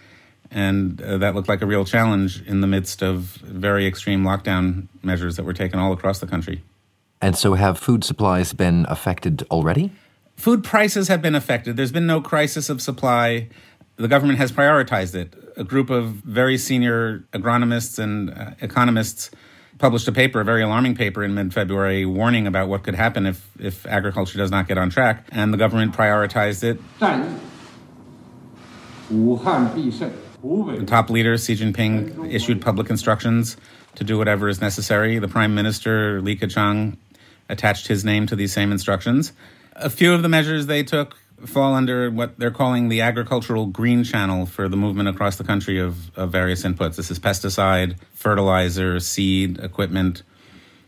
And 0.51 1.01
uh, 1.03 1.19
that 1.19 1.35
looked 1.35 1.49
like 1.49 1.61
a 1.61 1.67
real 1.67 1.85
challenge 1.85 2.43
in 2.47 2.63
the 2.63 2.67
midst 2.67 3.03
of 3.03 3.19
very 3.45 3.87
extreme 3.87 4.25
lockdown 4.25 4.89
measures 5.03 5.37
that 5.37 5.45
were 5.45 5.53
taken 5.53 5.79
all 5.79 5.93
across 5.93 6.21
the 6.21 6.27
country. 6.27 6.63
And 7.21 7.37
so, 7.37 7.53
have 7.53 7.79
food 7.79 8.03
supplies 8.03 8.55
been 8.55 8.87
affected 8.89 9.47
already? 9.51 9.93
Food 10.37 10.65
prices 10.65 11.09
have 11.09 11.21
been 11.21 11.35
affected. 11.35 11.77
There's 11.77 11.93
been 11.93 12.07
no 12.07 12.23
crisis 12.23 12.71
of 12.71 12.81
supply. 12.81 13.49
The 14.01 14.09
government 14.09 14.39
has 14.39 14.51
prioritized 14.51 15.15
it. 15.15 15.35
A 15.59 15.65
group 15.65 15.91
of 15.91 16.07
very 16.07 16.57
senior 16.57 17.27
agronomists 17.35 17.99
and 17.99 18.31
uh, 18.31 18.53
economists 18.63 19.31
published 19.77 20.09
a 20.09 20.13
paper, 20.13 20.41
a 20.41 20.45
very 20.45 20.63
alarming 20.63 20.95
paper 20.95 21.23
in 21.23 21.35
mid 21.35 21.53
February, 21.53 22.07
warning 22.07 22.47
about 22.47 22.71
what 22.71 22.83
could 22.83 22.95
happen 22.95 23.27
if, 23.27 23.47
if 23.59 23.85
agriculture 23.87 24.39
does 24.39 24.51
not 24.51 24.67
get 24.67 24.79
on 24.79 24.89
track. 24.89 25.29
And 25.33 25.53
the 25.53 25.59
government 25.59 25.95
prioritized 25.95 26.65
it. 26.65 26.81
The 30.79 30.87
top 30.87 31.11
leader, 31.11 31.37
Xi 31.37 31.57
Jinping, 31.57 32.33
issued 32.33 32.63
public 32.63 32.89
instructions 32.89 33.59
to 33.97 34.05
do 34.05 34.17
whatever 34.17 34.49
is 34.49 34.63
necessary. 34.63 35.19
The 35.19 35.29
prime 35.29 35.55
minister, 35.55 36.23
Li 36.23 36.39
Keqiang, 36.39 36.97
attached 37.51 37.89
his 37.89 38.03
name 38.03 38.27
to 38.29 38.35
these 38.35 38.55
same 38.55 38.73
instructions. 38.73 39.35
A 39.77 39.91
few 39.91 40.15
of 40.15 40.23
the 40.23 40.29
measures 40.31 40.69
they 40.69 40.83
took 40.83 41.19
fall 41.47 41.75
under 41.75 42.11
what 42.11 42.39
they're 42.39 42.51
calling 42.51 42.89
the 42.89 43.01
agricultural 43.01 43.67
green 43.67 44.05
channel 44.05 44.47
for 44.47 44.69
the 44.69 44.77
movement 44.77 45.09
across 45.09 45.37
the 45.37 45.45
country 45.45 45.79
of, 45.79 46.17
of 46.17 46.31
various 46.31 46.63
inputs. 46.63 46.97
This 46.97 47.11
is 47.11 47.19
pesticide, 47.19 47.97
fertilizer, 48.13 49.01
seed, 49.01 49.59
equipment. 49.59 50.23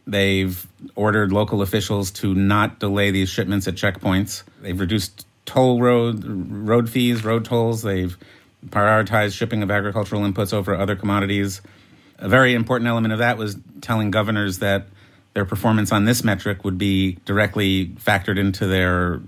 They've 0.07 0.67
ordered 0.95 1.33
local 1.33 1.63
officials 1.63 2.11
to 2.13 2.35
not 2.35 2.79
delay 2.81 3.11
these 3.11 3.29
shipments 3.29 3.69
at 3.69 3.75
checkpoints. 3.75 4.43
They've 4.61 4.79
reduced 4.79 5.27
toll 5.45 5.81
road 5.81 6.25
road 6.25 6.89
fees, 6.91 7.25
road 7.25 7.45
tolls. 7.45 7.83
They've 7.83 8.17
prioritized 8.67 9.35
shipping 9.35 9.63
of 9.63 9.71
agricultural 9.71 10.23
inputs 10.23 10.53
over 10.53 10.75
other 10.75 10.97
commodities. 10.97 11.63
A 12.19 12.29
very 12.29 12.55
important 12.55 12.89
element 12.89 13.13
of 13.13 13.19
that 13.19 13.39
was 13.39 13.57
telling 13.81 14.11
governors 14.11 14.59
that 14.59 14.87
their 15.35 15.45
performance 15.45 15.93
on 15.93 16.05
this 16.05 16.23
metric 16.23 16.65
would 16.65 16.79
be 16.79 17.19
directly 17.25 17.87
factored 17.87 18.39
into 18.39 18.67
their 18.67 19.21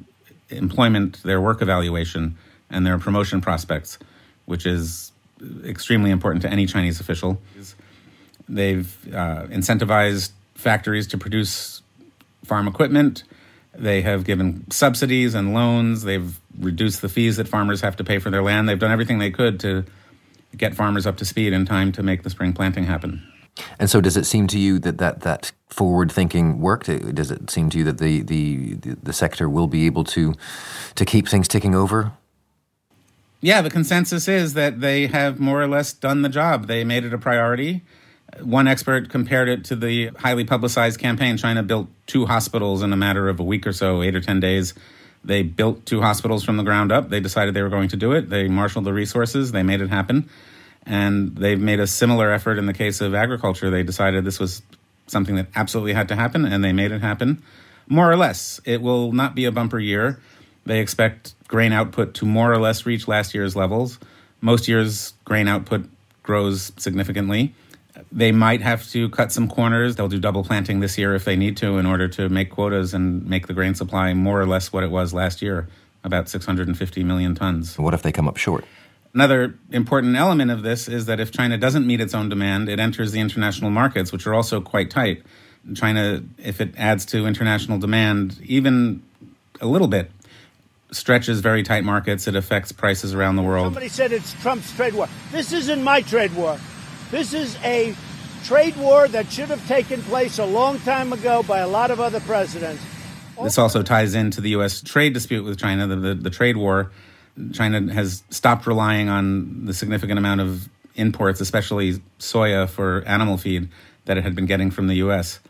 employment, 0.50 1.22
their 1.22 1.40
work 1.40 1.62
evaluation, 1.62 2.36
and 2.70 2.86
their 2.86 2.98
promotion 2.98 3.40
prospects, 3.40 3.98
which 4.46 4.66
is 4.66 5.12
extremely 5.64 6.10
important 6.10 6.42
to 6.42 6.50
any 6.50 6.66
Chinese 6.66 7.00
official. 7.00 7.40
They've 8.48 9.14
uh, 9.14 9.44
incentivized 9.44 10.32
factories 10.54 11.06
to 11.08 11.18
produce 11.18 11.82
farm 12.44 12.68
equipment. 12.68 13.24
They 13.74 14.02
have 14.02 14.24
given 14.24 14.70
subsidies 14.70 15.34
and 15.34 15.54
loans. 15.54 16.02
They've 16.02 16.38
reduced 16.58 17.02
the 17.02 17.08
fees 17.08 17.36
that 17.36 17.48
farmers 17.48 17.80
have 17.80 17.96
to 17.96 18.04
pay 18.04 18.18
for 18.18 18.30
their 18.30 18.42
land. 18.42 18.68
They've 18.68 18.78
done 18.78 18.92
everything 18.92 19.18
they 19.18 19.30
could 19.30 19.58
to 19.60 19.84
get 20.56 20.74
farmers 20.74 21.06
up 21.06 21.16
to 21.16 21.24
speed 21.24 21.52
in 21.52 21.64
time 21.64 21.90
to 21.92 22.02
make 22.02 22.22
the 22.22 22.30
spring 22.30 22.52
planting 22.52 22.84
happen. 22.84 23.26
And 23.78 23.88
so, 23.88 24.00
does 24.00 24.16
it 24.16 24.26
seem 24.26 24.46
to 24.48 24.58
you 24.58 24.78
that 24.80 24.98
that, 24.98 25.20
that 25.20 25.52
forward 25.74 26.10
thinking 26.10 26.60
work? 26.60 26.84
Does 26.84 27.30
it 27.30 27.50
seem 27.50 27.68
to 27.70 27.78
you 27.78 27.84
that 27.84 27.98
the, 27.98 28.22
the, 28.22 28.74
the 28.74 29.12
sector 29.12 29.48
will 29.48 29.66
be 29.66 29.86
able 29.86 30.04
to 30.04 30.34
to 30.94 31.04
keep 31.04 31.28
things 31.28 31.48
ticking 31.48 31.74
over? 31.74 32.12
Yeah, 33.40 33.60
the 33.60 33.70
consensus 33.70 34.26
is 34.28 34.54
that 34.54 34.80
they 34.80 35.08
have 35.08 35.38
more 35.38 35.60
or 35.60 35.66
less 35.66 35.92
done 35.92 36.22
the 36.22 36.28
job. 36.28 36.66
They 36.66 36.84
made 36.84 37.04
it 37.04 37.12
a 37.12 37.18
priority. 37.18 37.82
One 38.40 38.66
expert 38.66 39.10
compared 39.10 39.48
it 39.48 39.64
to 39.66 39.76
the 39.76 40.08
highly 40.18 40.44
publicized 40.44 40.98
campaign. 40.98 41.36
China 41.36 41.62
built 41.62 41.88
two 42.06 42.24
hospitals 42.24 42.82
in 42.82 42.92
a 42.92 42.96
matter 42.96 43.28
of 43.28 43.38
a 43.40 43.42
week 43.42 43.66
or 43.66 43.72
so, 43.72 44.02
eight 44.02 44.14
or 44.14 44.20
10 44.20 44.40
days. 44.40 44.72
They 45.24 45.42
built 45.42 45.84
two 45.84 46.00
hospitals 46.00 46.44
from 46.44 46.56
the 46.56 46.62
ground 46.62 46.92
up. 46.92 47.10
They 47.10 47.20
decided 47.20 47.54
they 47.54 47.62
were 47.62 47.68
going 47.68 47.88
to 47.88 47.96
do 47.96 48.12
it. 48.12 48.30
They 48.30 48.48
marshaled 48.48 48.84
the 48.84 48.92
resources. 48.92 49.52
They 49.52 49.62
made 49.62 49.80
it 49.80 49.90
happen. 49.90 50.30
And 50.86 51.36
they've 51.36 51.60
made 51.60 51.80
a 51.80 51.86
similar 51.86 52.30
effort 52.30 52.58
in 52.58 52.66
the 52.66 52.74
case 52.74 53.00
of 53.00 53.14
agriculture. 53.14 53.70
They 53.70 53.82
decided 53.82 54.24
this 54.24 54.40
was 54.40 54.62
something 55.06 55.36
that 55.36 55.46
absolutely 55.54 55.92
had 55.92 56.08
to 56.08 56.16
happen, 56.16 56.44
and 56.44 56.64
they 56.64 56.72
made 56.72 56.92
it 56.92 57.00
happen. 57.00 57.42
More 57.88 58.10
or 58.10 58.16
less, 58.16 58.60
it 58.64 58.80
will 58.80 59.12
not 59.12 59.34
be 59.34 59.44
a 59.44 59.52
bumper 59.52 59.78
year. 59.78 60.18
They 60.66 60.80
expect 60.80 61.34
grain 61.48 61.72
output 61.72 62.14
to 62.14 62.24
more 62.24 62.52
or 62.52 62.58
less 62.58 62.86
reach 62.86 63.06
last 63.06 63.34
year's 63.34 63.54
levels. 63.54 63.98
Most 64.40 64.68
years, 64.68 65.12
grain 65.24 65.48
output 65.48 65.88
grows 66.22 66.72
significantly. 66.76 67.54
They 68.10 68.32
might 68.32 68.60
have 68.62 68.88
to 68.90 69.08
cut 69.10 69.30
some 69.30 69.48
corners. 69.48 69.96
They'll 69.96 70.08
do 70.08 70.18
double 70.18 70.42
planting 70.42 70.80
this 70.80 70.98
year 70.98 71.14
if 71.14 71.24
they 71.24 71.36
need 71.36 71.56
to 71.58 71.78
in 71.78 71.86
order 71.86 72.08
to 72.08 72.28
make 72.28 72.50
quotas 72.50 72.94
and 72.94 73.26
make 73.26 73.46
the 73.46 73.52
grain 73.52 73.74
supply 73.74 74.14
more 74.14 74.40
or 74.40 74.46
less 74.46 74.72
what 74.72 74.82
it 74.82 74.90
was 74.90 75.12
last 75.12 75.42
year, 75.42 75.68
about 76.02 76.28
650 76.28 77.04
million 77.04 77.34
tons. 77.34 77.78
What 77.78 77.94
if 77.94 78.02
they 78.02 78.12
come 78.12 78.26
up 78.26 78.36
short? 78.36 78.64
Another 79.14 79.54
important 79.70 80.16
element 80.16 80.50
of 80.50 80.62
this 80.62 80.88
is 80.88 81.06
that 81.06 81.20
if 81.20 81.30
China 81.30 81.56
doesn't 81.56 81.86
meet 81.86 82.00
its 82.00 82.14
own 82.14 82.28
demand, 82.28 82.68
it 82.68 82.80
enters 82.80 83.12
the 83.12 83.20
international 83.20 83.70
markets, 83.70 84.10
which 84.10 84.26
are 84.26 84.34
also 84.34 84.60
quite 84.60 84.90
tight. 84.90 85.22
China, 85.74 86.22
if 86.36 86.60
it 86.60 86.74
adds 86.76 87.06
to 87.06 87.24
international 87.24 87.78
demand, 87.78 88.40
even 88.42 89.02
a 89.60 89.66
little 89.66 89.86
bit, 89.86 90.10
stretches 90.90 91.40
very 91.40 91.62
tight 91.62 91.84
markets. 91.84 92.26
It 92.26 92.34
affects 92.34 92.72
prices 92.72 93.14
around 93.14 93.36
the 93.36 93.42
world. 93.42 93.66
Somebody 93.66 93.88
said 93.88 94.10
it's 94.10 94.32
Trump's 94.42 94.72
trade 94.74 94.94
war. 94.94 95.08
This 95.30 95.52
isn't 95.52 95.82
my 95.82 96.02
trade 96.02 96.34
war. 96.34 96.58
This 97.12 97.32
is 97.32 97.56
a 97.62 97.94
trade 98.44 98.76
war 98.76 99.06
that 99.08 99.30
should 99.30 99.48
have 99.48 99.66
taken 99.68 100.02
place 100.02 100.38
a 100.38 100.44
long 100.44 100.80
time 100.80 101.12
ago 101.12 101.44
by 101.44 101.60
a 101.60 101.68
lot 101.68 101.92
of 101.92 102.00
other 102.00 102.20
presidents. 102.20 102.82
This 103.42 103.58
also 103.58 103.82
ties 103.82 104.14
into 104.14 104.40
the 104.40 104.50
U.S. 104.50 104.80
trade 104.80 105.12
dispute 105.12 105.44
with 105.44 105.58
China, 105.58 105.86
the, 105.86 105.96
the, 105.96 106.14
the 106.14 106.30
trade 106.30 106.56
war. 106.56 106.90
China 107.52 107.92
has 107.92 108.22
stopped 108.30 108.66
relying 108.66 109.08
on 109.08 109.66
the 109.66 109.74
significant 109.74 110.18
amount 110.18 110.40
of 110.40 110.68
imports, 110.94 111.40
especially 111.40 111.94
soya 112.18 112.68
for 112.68 113.02
animal 113.06 113.36
feed, 113.36 113.68
that 114.04 114.16
it 114.16 114.22
had 114.22 114.34
been 114.34 114.46
getting 114.46 114.70
from 114.70 114.86
the 114.86 114.94
U.S. 114.96 115.40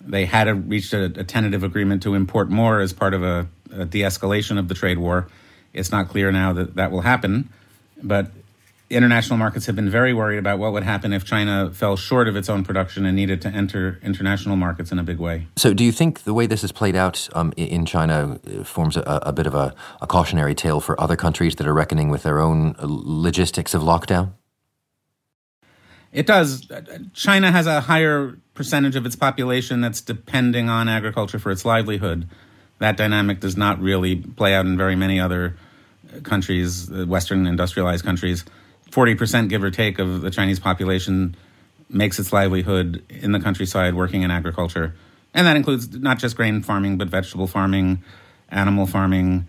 They 0.00 0.26
had 0.26 0.48
a, 0.48 0.54
reached 0.54 0.92
a, 0.92 1.04
a, 1.04 1.24
tentative 1.24 1.64
agreement 1.64 2.02
to 2.04 2.14
import 2.14 2.48
more 2.48 2.80
as 2.80 2.92
part 2.92 3.14
of 3.14 3.22
a, 3.22 3.48
a 3.72 3.84
de 3.84 4.00
escalation 4.00 4.58
of 4.58 4.68
the 4.68 4.74
trade 4.74 4.98
war. 4.98 5.28
It's 5.72 5.90
not 5.90 6.08
clear 6.08 6.30
now 6.30 6.52
that 6.54 6.76
that 6.76 6.90
will 6.90 7.02
happen, 7.02 7.50
but 8.02 8.30
international 8.90 9.38
markets 9.38 9.66
have 9.66 9.76
been 9.76 9.88
very 9.88 10.12
worried 10.12 10.38
about 10.38 10.58
what 10.58 10.72
would 10.72 10.82
happen 10.82 11.12
if 11.12 11.24
China 11.24 11.70
fell 11.72 11.96
short 11.96 12.26
of 12.26 12.34
its 12.34 12.48
own 12.48 12.64
production 12.64 13.06
and 13.06 13.14
needed 13.14 13.40
to 13.42 13.48
enter 13.48 14.00
international 14.02 14.56
markets 14.56 14.90
in 14.90 14.98
a 14.98 15.04
big 15.04 15.18
way. 15.18 15.46
So, 15.56 15.72
do 15.72 15.84
you 15.84 15.92
think 15.92 16.24
the 16.24 16.34
way 16.34 16.46
this 16.46 16.62
has 16.62 16.72
played 16.72 16.96
out 16.96 17.28
um, 17.32 17.52
in 17.56 17.86
China 17.86 18.40
uh, 18.46 18.64
forms 18.64 18.96
a, 18.96 19.02
a 19.22 19.32
bit 19.32 19.46
of 19.46 19.54
a, 19.54 19.74
a, 20.02 20.06
cautionary 20.06 20.54
tale 20.54 20.80
for 20.80 21.00
other 21.00 21.16
countries 21.16 21.54
that 21.56 21.66
are 21.66 21.72
reckoning 21.72 22.08
with 22.08 22.24
their 22.24 22.40
own 22.40 22.74
uh, 22.78 22.86
logistics 22.86 23.74
of 23.74 23.82
lockdown? 23.82 24.32
It 26.12 26.26
does. 26.26 26.68
China 27.14 27.52
has 27.52 27.68
a 27.68 27.80
higher 27.80 28.36
percentage 28.54 28.96
of 28.96 29.06
its 29.06 29.14
population 29.14 29.80
that's 29.80 30.00
depending 30.00 30.68
on 30.68 30.88
agriculture 30.88 31.38
for 31.38 31.52
its 31.52 31.64
livelihood. 31.64 32.28
That 32.80 32.96
dynamic 32.96 33.38
does 33.38 33.56
not 33.56 33.80
really 33.80 34.16
play 34.16 34.54
out 34.54 34.66
in 34.66 34.76
very 34.76 34.96
many 34.96 35.20
other 35.20 35.56
countries, 36.24 36.90
Western 36.90 37.46
industrialized 37.46 38.04
countries. 38.04 38.44
40%, 38.90 39.48
give 39.48 39.62
or 39.62 39.70
take, 39.70 39.98
of 39.98 40.20
the 40.20 40.30
Chinese 40.30 40.60
population 40.60 41.36
makes 41.88 42.18
its 42.18 42.32
livelihood 42.32 43.04
in 43.08 43.32
the 43.32 43.40
countryside 43.40 43.94
working 43.94 44.22
in 44.22 44.30
agriculture. 44.30 44.94
And 45.34 45.46
that 45.46 45.56
includes 45.56 45.96
not 45.96 46.18
just 46.18 46.36
grain 46.36 46.62
farming, 46.62 46.98
but 46.98 47.08
vegetable 47.08 47.46
farming, 47.46 48.02
animal 48.48 48.86
farming, 48.86 49.46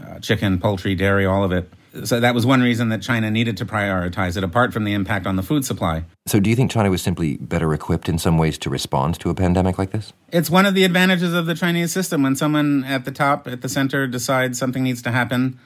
uh, 0.00 0.18
chicken, 0.20 0.58
poultry, 0.58 0.94
dairy, 0.94 1.26
all 1.26 1.44
of 1.44 1.52
it. 1.52 1.70
So 2.04 2.20
that 2.20 2.34
was 2.34 2.46
one 2.46 2.62
reason 2.62 2.88
that 2.88 3.02
China 3.02 3.30
needed 3.30 3.58
to 3.58 3.66
prioritize 3.66 4.38
it, 4.38 4.44
apart 4.44 4.72
from 4.72 4.84
the 4.84 4.94
impact 4.94 5.26
on 5.26 5.36
the 5.36 5.42
food 5.42 5.64
supply. 5.66 6.04
So, 6.24 6.40
do 6.40 6.48
you 6.48 6.56
think 6.56 6.70
China 6.70 6.88
was 6.88 7.02
simply 7.02 7.36
better 7.36 7.74
equipped 7.74 8.08
in 8.08 8.16
some 8.16 8.38
ways 8.38 8.56
to 8.58 8.70
respond 8.70 9.20
to 9.20 9.28
a 9.28 9.34
pandemic 9.34 9.76
like 9.76 9.90
this? 9.90 10.14
It's 10.30 10.48
one 10.48 10.64
of 10.64 10.74
the 10.74 10.84
advantages 10.84 11.34
of 11.34 11.44
the 11.44 11.54
Chinese 11.54 11.92
system. 11.92 12.22
When 12.22 12.34
someone 12.34 12.84
at 12.84 13.04
the 13.04 13.10
top, 13.10 13.46
at 13.46 13.60
the 13.60 13.68
center, 13.68 14.06
decides 14.06 14.58
something 14.58 14.82
needs 14.82 15.02
to 15.02 15.10
happen, 15.10 15.58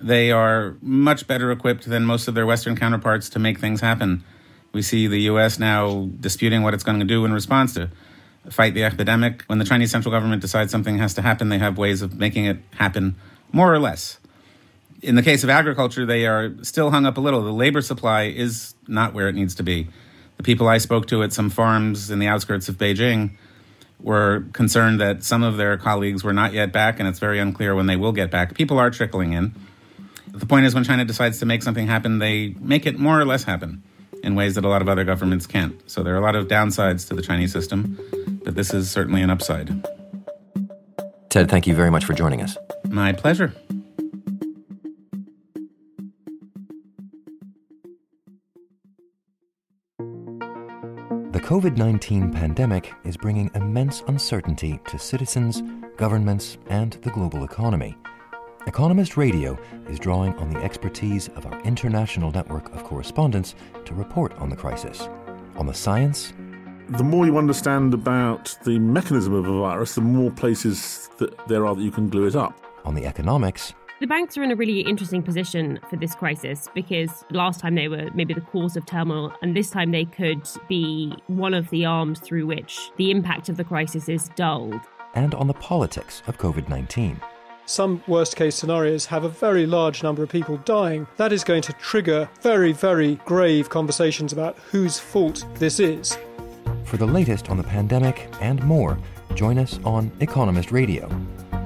they 0.00 0.30
are 0.30 0.76
much 0.80 1.26
better 1.26 1.50
equipped 1.50 1.88
than 1.88 2.04
most 2.04 2.28
of 2.28 2.34
their 2.34 2.46
Western 2.46 2.76
counterparts 2.76 3.28
to 3.30 3.38
make 3.38 3.58
things 3.58 3.80
happen. 3.80 4.24
We 4.72 4.82
see 4.82 5.06
the 5.06 5.20
U.S. 5.22 5.58
now 5.58 6.08
disputing 6.20 6.62
what 6.62 6.74
it's 6.74 6.84
going 6.84 7.00
to 7.00 7.04
do 7.04 7.24
in 7.24 7.32
response 7.32 7.74
to 7.74 7.90
fight 8.50 8.74
the 8.74 8.84
epidemic. 8.84 9.42
When 9.46 9.58
the 9.58 9.64
Chinese 9.64 9.90
central 9.90 10.12
government 10.12 10.42
decides 10.42 10.70
something 10.70 10.98
has 10.98 11.14
to 11.14 11.22
happen, 11.22 11.48
they 11.48 11.58
have 11.58 11.78
ways 11.78 12.02
of 12.02 12.16
making 12.16 12.44
it 12.44 12.58
happen 12.72 13.16
more 13.52 13.72
or 13.72 13.78
less. 13.78 14.18
In 15.02 15.14
the 15.14 15.22
case 15.22 15.44
of 15.44 15.50
agriculture, 15.50 16.06
they 16.06 16.26
are 16.26 16.52
still 16.62 16.90
hung 16.90 17.06
up 17.06 17.16
a 17.16 17.20
little. 17.20 17.42
The 17.42 17.52
labor 17.52 17.80
supply 17.82 18.24
is 18.24 18.74
not 18.86 19.14
where 19.14 19.28
it 19.28 19.34
needs 19.34 19.54
to 19.56 19.62
be. 19.62 19.88
The 20.36 20.42
people 20.42 20.68
I 20.68 20.78
spoke 20.78 21.06
to 21.08 21.22
at 21.22 21.32
some 21.32 21.50
farms 21.50 22.10
in 22.10 22.18
the 22.18 22.26
outskirts 22.26 22.68
of 22.68 22.78
Beijing 22.78 23.32
were 24.00 24.44
concerned 24.52 25.00
that 25.00 25.24
some 25.24 25.42
of 25.42 25.56
their 25.56 25.76
colleagues 25.76 26.22
were 26.22 26.32
not 26.32 26.52
yet 26.52 26.72
back, 26.72 27.00
and 27.00 27.08
it's 27.08 27.18
very 27.18 27.38
unclear 27.38 27.74
when 27.74 27.86
they 27.86 27.96
will 27.96 28.12
get 28.12 28.30
back. 28.30 28.54
People 28.54 28.78
are 28.78 28.90
trickling 28.90 29.32
in. 29.32 29.54
The 30.32 30.46
point 30.46 30.66
is, 30.66 30.74
when 30.74 30.84
China 30.84 31.04
decides 31.04 31.38
to 31.40 31.46
make 31.46 31.62
something 31.62 31.86
happen, 31.86 32.18
they 32.18 32.54
make 32.60 32.86
it 32.86 32.98
more 32.98 33.20
or 33.20 33.24
less 33.24 33.44
happen 33.44 33.82
in 34.22 34.34
ways 34.34 34.54
that 34.54 34.64
a 34.64 34.68
lot 34.68 34.82
of 34.82 34.88
other 34.88 35.04
governments 35.04 35.46
can't. 35.46 35.78
So 35.90 36.02
there 36.02 36.14
are 36.14 36.18
a 36.18 36.22
lot 36.22 36.34
of 36.34 36.48
downsides 36.48 37.06
to 37.08 37.14
the 37.14 37.22
Chinese 37.22 37.52
system, 37.52 37.98
but 38.44 38.54
this 38.54 38.72
is 38.74 38.90
certainly 38.90 39.22
an 39.22 39.30
upside. 39.30 39.84
Ted, 41.28 41.50
thank 41.50 41.66
you 41.66 41.74
very 41.74 41.90
much 41.90 42.04
for 42.04 42.14
joining 42.14 42.40
us. 42.40 42.56
My 42.84 43.12
pleasure. 43.12 43.52
The 51.30 51.44
COVID 51.44 51.76
19 51.76 52.32
pandemic 52.32 52.92
is 53.04 53.16
bringing 53.16 53.50
immense 53.54 54.02
uncertainty 54.08 54.80
to 54.88 54.98
citizens, 54.98 55.62
governments, 55.96 56.58
and 56.68 56.94
the 57.02 57.10
global 57.10 57.44
economy. 57.44 57.96
Economist 58.68 59.16
Radio 59.16 59.58
is 59.88 59.98
drawing 59.98 60.34
on 60.34 60.50
the 60.50 60.62
expertise 60.62 61.28
of 61.28 61.46
our 61.46 61.58
international 61.62 62.30
network 62.30 62.70
of 62.74 62.84
correspondents 62.84 63.54
to 63.86 63.94
report 63.94 64.34
on 64.34 64.50
the 64.50 64.56
crisis, 64.56 65.08
on 65.56 65.66
the 65.66 65.72
science. 65.72 66.34
The 66.90 67.02
more 67.02 67.24
you 67.24 67.38
understand 67.38 67.94
about 67.94 68.54
the 68.64 68.78
mechanism 68.78 69.32
of 69.32 69.48
a 69.48 69.58
virus, 69.60 69.94
the 69.94 70.02
more 70.02 70.30
places 70.30 71.08
that 71.16 71.48
there 71.48 71.66
are 71.66 71.74
that 71.74 71.80
you 71.80 71.90
can 71.90 72.10
glue 72.10 72.26
it 72.26 72.36
up. 72.36 72.60
On 72.84 72.94
the 72.94 73.06
economics. 73.06 73.72
The 74.00 74.06
banks 74.06 74.36
are 74.36 74.42
in 74.42 74.50
a 74.50 74.56
really 74.56 74.80
interesting 74.80 75.22
position 75.22 75.80
for 75.88 75.96
this 75.96 76.14
crisis 76.14 76.68
because 76.74 77.24
last 77.30 77.60
time 77.60 77.74
they 77.74 77.88
were 77.88 78.10
maybe 78.14 78.34
the 78.34 78.42
cause 78.42 78.76
of 78.76 78.84
turmoil, 78.84 79.32
and 79.40 79.56
this 79.56 79.70
time 79.70 79.92
they 79.92 80.04
could 80.04 80.46
be 80.68 81.14
one 81.26 81.54
of 81.54 81.70
the 81.70 81.86
arms 81.86 82.20
through 82.20 82.44
which 82.44 82.90
the 82.98 83.10
impact 83.10 83.48
of 83.48 83.56
the 83.56 83.64
crisis 83.64 84.10
is 84.10 84.28
dulled. 84.36 84.78
And 85.14 85.34
on 85.34 85.46
the 85.46 85.54
politics 85.54 86.22
of 86.26 86.36
COVID 86.36 86.68
19 86.68 87.18
some 87.68 88.02
worst 88.08 88.34
case 88.34 88.56
scenarios 88.56 89.04
have 89.06 89.24
a 89.24 89.28
very 89.28 89.66
large 89.66 90.02
number 90.02 90.22
of 90.22 90.30
people 90.30 90.56
dying. 90.64 91.06
That 91.18 91.32
is 91.32 91.44
going 91.44 91.62
to 91.62 91.72
trigger 91.74 92.28
very, 92.40 92.72
very 92.72 93.16
grave 93.26 93.68
conversations 93.68 94.32
about 94.32 94.58
whose 94.70 94.98
fault 94.98 95.44
this 95.56 95.78
is. 95.78 96.16
For 96.84 96.96
the 96.96 97.06
latest 97.06 97.50
on 97.50 97.58
the 97.58 97.62
pandemic 97.62 98.28
and 98.40 98.62
more, 98.64 98.98
join 99.34 99.58
us 99.58 99.78
on 99.84 100.10
Economist 100.20 100.72
Radio. 100.72 101.08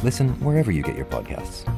Listen 0.03 0.31
wherever 0.41 0.73
you 0.73 0.83
get 0.83 0.97
your 0.97 1.07
podcasts. 1.07 1.73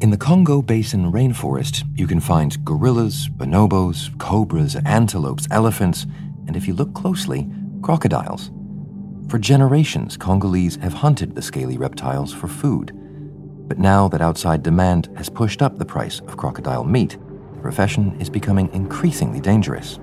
In 0.00 0.10
the 0.10 0.16
Congo 0.16 0.60
Basin 0.60 1.12
rainforest, 1.12 1.84
you 1.96 2.08
can 2.08 2.18
find 2.18 2.64
gorillas, 2.64 3.28
bonobos, 3.28 4.18
cobras, 4.18 4.74
antelopes, 4.84 5.46
elephants, 5.52 6.06
and 6.48 6.56
if 6.56 6.66
you 6.66 6.74
look 6.74 6.92
closely, 6.92 7.48
crocodiles. 7.82 8.50
For 9.28 9.38
generations, 9.38 10.16
Congolese 10.16 10.76
have 10.76 10.92
hunted 10.92 11.34
the 11.34 11.42
scaly 11.42 11.78
reptiles 11.78 12.32
for 12.32 12.48
food. 12.48 12.92
But 13.68 13.78
now 13.78 14.08
that 14.08 14.20
outside 14.20 14.62
demand 14.62 15.08
has 15.16 15.28
pushed 15.28 15.62
up 15.62 15.78
the 15.78 15.84
price 15.84 16.20
of 16.20 16.36
crocodile 16.36 16.84
meat, 16.84 17.16
the 17.54 17.60
profession 17.60 18.20
is 18.20 18.28
becoming 18.28 18.68
increasingly 18.74 19.40
dangerous. 19.40 19.98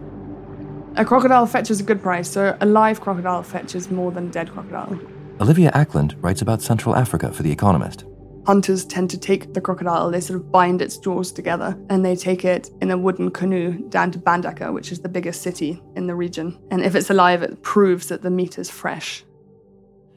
A 0.95 1.05
crocodile 1.05 1.45
fetches 1.45 1.79
a 1.79 1.84
good 1.84 2.01
price, 2.01 2.29
so 2.29 2.58
a 2.60 2.65
live 2.65 3.01
crocodile 3.01 3.43
fetches 3.43 3.91
more 3.91 4.12
than 4.12 4.27
a 4.27 4.32
dead 4.32 4.51
crocodile. 4.51 4.99
Olivia 5.39 5.71
Acland 5.71 6.15
writes 6.21 6.41
about 6.41 6.62
Central 6.62 6.95
Africa 6.95 7.32
for 7.32 7.43
The 7.43 7.51
Economist 7.51 8.05
hunters 8.45 8.86
tend 8.86 9.10
to 9.12 9.17
take 9.17 9.54
the 9.54 9.62
crocodile, 9.62 10.10
they 10.10 10.21
sort 10.21 10.39
of 10.39 10.52
bind 10.52 10.82
its 10.82 10.97
jaws 10.97 11.32
together, 11.32 11.78
and 11.89 12.04
they 12.04 12.15
take 12.15 12.45
it 12.45 12.69
in 12.82 12.91
a 12.91 12.97
wooden 12.97 13.32
canoe 13.32 13.73
down 13.89 14.12
to 14.12 14.19
Mbandaka, 14.19 14.73
which 14.73 14.91
is 14.91 15.02
the 15.02 15.10
biggest 15.10 15.41
city 15.41 15.82
in 15.95 16.08
the 16.08 16.15
region. 16.15 16.58
And 16.71 16.82
if 16.82 16.95
it's 16.95 17.10
alive, 17.10 17.43
it 17.43 17.62
proves 17.63 18.08
that 18.08 18.21
the 18.21 18.30
meat 18.30 18.58
is 18.58 18.69
fresh. 18.69 19.23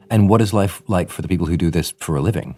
And 0.09 0.29
what 0.29 0.41
is 0.41 0.53
life 0.53 0.81
like 0.87 1.09
for 1.09 1.21
the 1.21 1.27
people 1.27 1.47
who 1.47 1.57
do 1.57 1.71
this 1.71 1.91
for 1.99 2.15
a 2.15 2.21
living? 2.21 2.55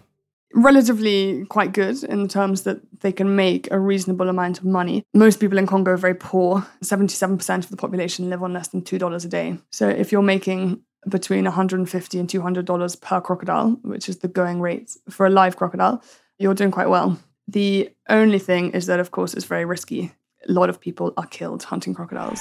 Relatively 0.54 1.44
quite 1.46 1.72
good 1.72 2.02
in 2.04 2.22
the 2.22 2.28
terms 2.28 2.62
that 2.62 2.80
they 3.00 3.12
can 3.12 3.36
make 3.36 3.70
a 3.70 3.78
reasonable 3.78 4.28
amount 4.28 4.58
of 4.58 4.64
money. 4.64 5.02
Most 5.12 5.40
people 5.40 5.58
in 5.58 5.66
Congo 5.66 5.92
are 5.92 5.96
very 5.96 6.14
poor. 6.14 6.66
77% 6.82 7.58
of 7.58 7.68
the 7.68 7.76
population 7.76 8.30
live 8.30 8.42
on 8.42 8.52
less 8.52 8.68
than 8.68 8.82
$2 8.82 9.24
a 9.24 9.28
day. 9.28 9.58
So 9.70 9.88
if 9.88 10.12
you're 10.12 10.22
making 10.22 10.80
between 11.08 11.44
150 11.44 12.18
and 12.18 12.28
200 12.28 12.64
dollars 12.64 12.96
per 12.96 13.20
crocodile, 13.20 13.70
which 13.82 14.08
is 14.08 14.18
the 14.18 14.28
going 14.28 14.60
rate 14.60 14.96
for 15.08 15.26
a 15.26 15.30
live 15.30 15.56
crocodile, 15.56 16.02
you're 16.38 16.54
doing 16.54 16.70
quite 16.70 16.88
well. 16.88 17.18
The 17.48 17.90
only 18.08 18.38
thing 18.38 18.72
is 18.72 18.86
that, 18.86 18.98
of 19.00 19.10
course, 19.12 19.32
it's 19.34 19.44
very 19.44 19.64
risky. 19.64 20.12
A 20.48 20.52
lot 20.52 20.68
of 20.68 20.80
people 20.80 21.12
are 21.16 21.26
killed 21.26 21.62
hunting 21.64 21.94
crocodiles. 21.94 22.40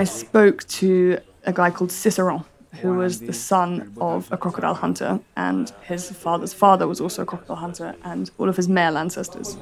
I 0.00 0.04
spoke 0.04 0.66
to 0.68 1.18
a 1.44 1.52
guy 1.52 1.70
called 1.70 1.90
Ciceron, 1.90 2.44
who 2.80 2.94
was 2.94 3.20
the 3.20 3.32
son 3.32 3.92
of 4.00 4.30
a 4.30 4.36
crocodile 4.36 4.74
hunter, 4.74 5.20
and 5.36 5.72
his 5.82 6.10
father's 6.10 6.52
father 6.52 6.86
was 6.86 7.00
also 7.00 7.22
a 7.22 7.26
crocodile 7.26 7.56
hunter, 7.56 7.94
and 8.02 8.30
all 8.38 8.48
of 8.48 8.56
his 8.56 8.68
male 8.68 8.98
ancestors. 8.98 9.56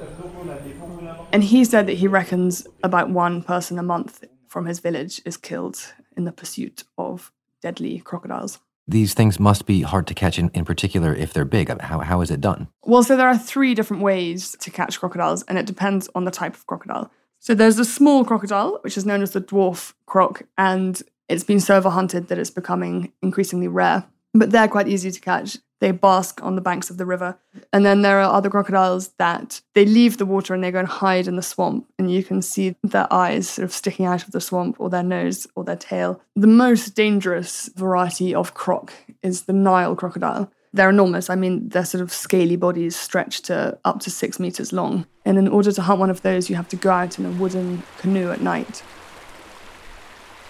And 1.31 1.43
he 1.43 1.63
said 1.65 1.87
that 1.87 1.93
he 1.97 2.07
reckons 2.07 2.67
about 2.83 3.09
one 3.09 3.41
person 3.43 3.79
a 3.79 3.83
month 3.83 4.23
from 4.57 4.65
his 4.65 4.79
village 4.79 5.21
is 5.23 5.37
killed 5.37 5.93
in 6.15 6.25
the 6.25 6.31
pursuit 6.31 6.83
of 6.97 7.31
deadly 7.61 7.99
crocodiles. 7.99 8.57
These 8.87 9.13
things 9.13 9.39
must 9.39 9.67
be 9.67 9.83
hard 9.83 10.07
to 10.07 10.15
catch, 10.15 10.39
in, 10.39 10.49
in 10.55 10.65
particular 10.65 11.13
if 11.13 11.31
they're 11.31 11.45
big. 11.45 11.79
How, 11.79 11.99
how 11.99 12.21
is 12.21 12.31
it 12.31 12.41
done? 12.41 12.67
Well, 12.83 13.03
so 13.03 13.15
there 13.15 13.27
are 13.27 13.37
three 13.37 13.75
different 13.75 14.01
ways 14.01 14.55
to 14.61 14.71
catch 14.71 14.99
crocodiles, 14.99 15.43
and 15.43 15.59
it 15.59 15.67
depends 15.67 16.09
on 16.15 16.25
the 16.25 16.31
type 16.31 16.55
of 16.55 16.65
crocodile. 16.65 17.11
So 17.39 17.53
there's 17.53 17.75
the 17.75 17.85
small 17.85 18.25
crocodile, 18.25 18.79
which 18.81 18.97
is 18.97 19.05
known 19.05 19.21
as 19.21 19.33
the 19.33 19.41
dwarf 19.41 19.93
croc, 20.07 20.41
and 20.57 20.99
it's 21.29 21.43
been 21.43 21.59
so 21.59 21.79
overhunted 21.79 22.27
that 22.29 22.39
it's 22.39 22.49
becoming 22.49 23.13
increasingly 23.21 23.67
rare. 23.67 24.05
But 24.37 24.51
they're 24.51 24.67
quite 24.67 24.87
easy 24.87 25.11
to 25.11 25.19
catch. 25.19 25.57
They 25.79 25.91
bask 25.91 26.41
on 26.43 26.55
the 26.55 26.61
banks 26.61 26.89
of 26.89 26.97
the 26.97 27.05
river. 27.05 27.37
And 27.71 27.85
then 27.85 28.01
there 28.01 28.19
are 28.19 28.33
other 28.33 28.49
crocodiles 28.49 29.09
that 29.19 29.61
they 29.75 29.85
leave 29.85 30.17
the 30.17 30.25
water 30.25 30.53
and 30.53 30.63
they 30.63 30.71
go 30.71 30.79
and 30.79 30.87
hide 30.87 31.27
in 31.27 31.35
the 31.35 31.41
swamp. 31.41 31.87
And 31.99 32.11
you 32.11 32.23
can 32.23 32.41
see 32.41 32.75
their 32.83 33.11
eyes 33.11 33.49
sort 33.49 33.63
of 33.63 33.71
sticking 33.71 34.05
out 34.05 34.23
of 34.23 34.31
the 34.31 34.41
swamp 34.41 34.77
or 34.79 34.89
their 34.89 35.03
nose 35.03 35.45
or 35.55 35.63
their 35.63 35.75
tail. 35.75 36.21
The 36.35 36.47
most 36.47 36.95
dangerous 36.95 37.69
variety 37.75 38.33
of 38.33 38.53
croc 38.53 38.91
is 39.21 39.43
the 39.43 39.53
Nile 39.53 39.95
crocodile. 39.95 40.51
They're 40.73 40.89
enormous. 40.89 41.29
I 41.29 41.35
mean, 41.35 41.69
their 41.69 41.85
sort 41.85 42.01
of 42.01 42.11
scaly 42.11 42.55
bodies 42.55 42.95
stretch 42.95 43.41
to 43.43 43.77
up 43.85 43.99
to 44.01 44.11
six 44.11 44.39
meters 44.39 44.73
long. 44.73 45.05
And 45.25 45.37
in 45.37 45.47
order 45.47 45.71
to 45.71 45.81
hunt 45.81 45.99
one 45.99 46.09
of 46.09 46.21
those, 46.23 46.49
you 46.49 46.55
have 46.55 46.67
to 46.69 46.75
go 46.75 46.89
out 46.89 47.19
in 47.19 47.25
a 47.25 47.31
wooden 47.31 47.83
canoe 47.99 48.31
at 48.31 48.41
night. 48.41 48.83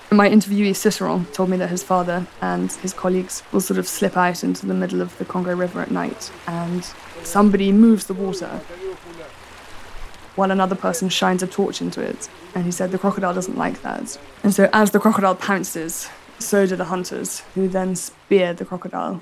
My 0.10 0.30
interviewee 0.30 0.74
Ciceron 0.74 1.26
told 1.34 1.50
me 1.50 1.58
that 1.58 1.70
his 1.70 1.84
father 1.84 2.26
and 2.42 2.72
his 2.72 2.94
colleagues 2.94 3.44
will 3.52 3.60
sort 3.60 3.78
of 3.78 3.88
slip 3.88 4.16
out 4.16 4.42
into 4.42 4.66
the 4.66 4.74
middle 4.74 5.02
of 5.02 5.18
the 5.18 5.26
Congo 5.26 5.54
River 5.54 5.82
at 5.82 5.92
night 5.92 6.32
and 6.48 6.86
somebody 7.24 7.74
moves 7.74 8.08
the 8.08 8.14
water 8.14 8.62
while 10.38 10.52
another 10.52 10.76
person 10.76 11.10
shines 11.10 11.44
a 11.44 11.48
torch 11.48 11.82
into 11.82 12.00
it. 12.00 12.30
And 12.56 12.64
he 12.64 12.72
said 12.72 12.92
the 12.92 12.98
crocodile 12.98 13.34
doesn't 13.34 13.58
like 13.58 13.82
that. 13.82 14.18
And 14.44 14.54
so 14.54 14.70
as 14.72 14.92
the 14.92 15.00
crocodile 15.00 15.36
pounces, 15.36 16.10
so 16.40 16.66
do 16.66 16.76
the 16.76 16.86
hunters, 16.86 17.42
who 17.56 17.68
then 17.68 17.96
spear 17.96 18.54
the 18.54 18.64
crocodile. 18.64 19.22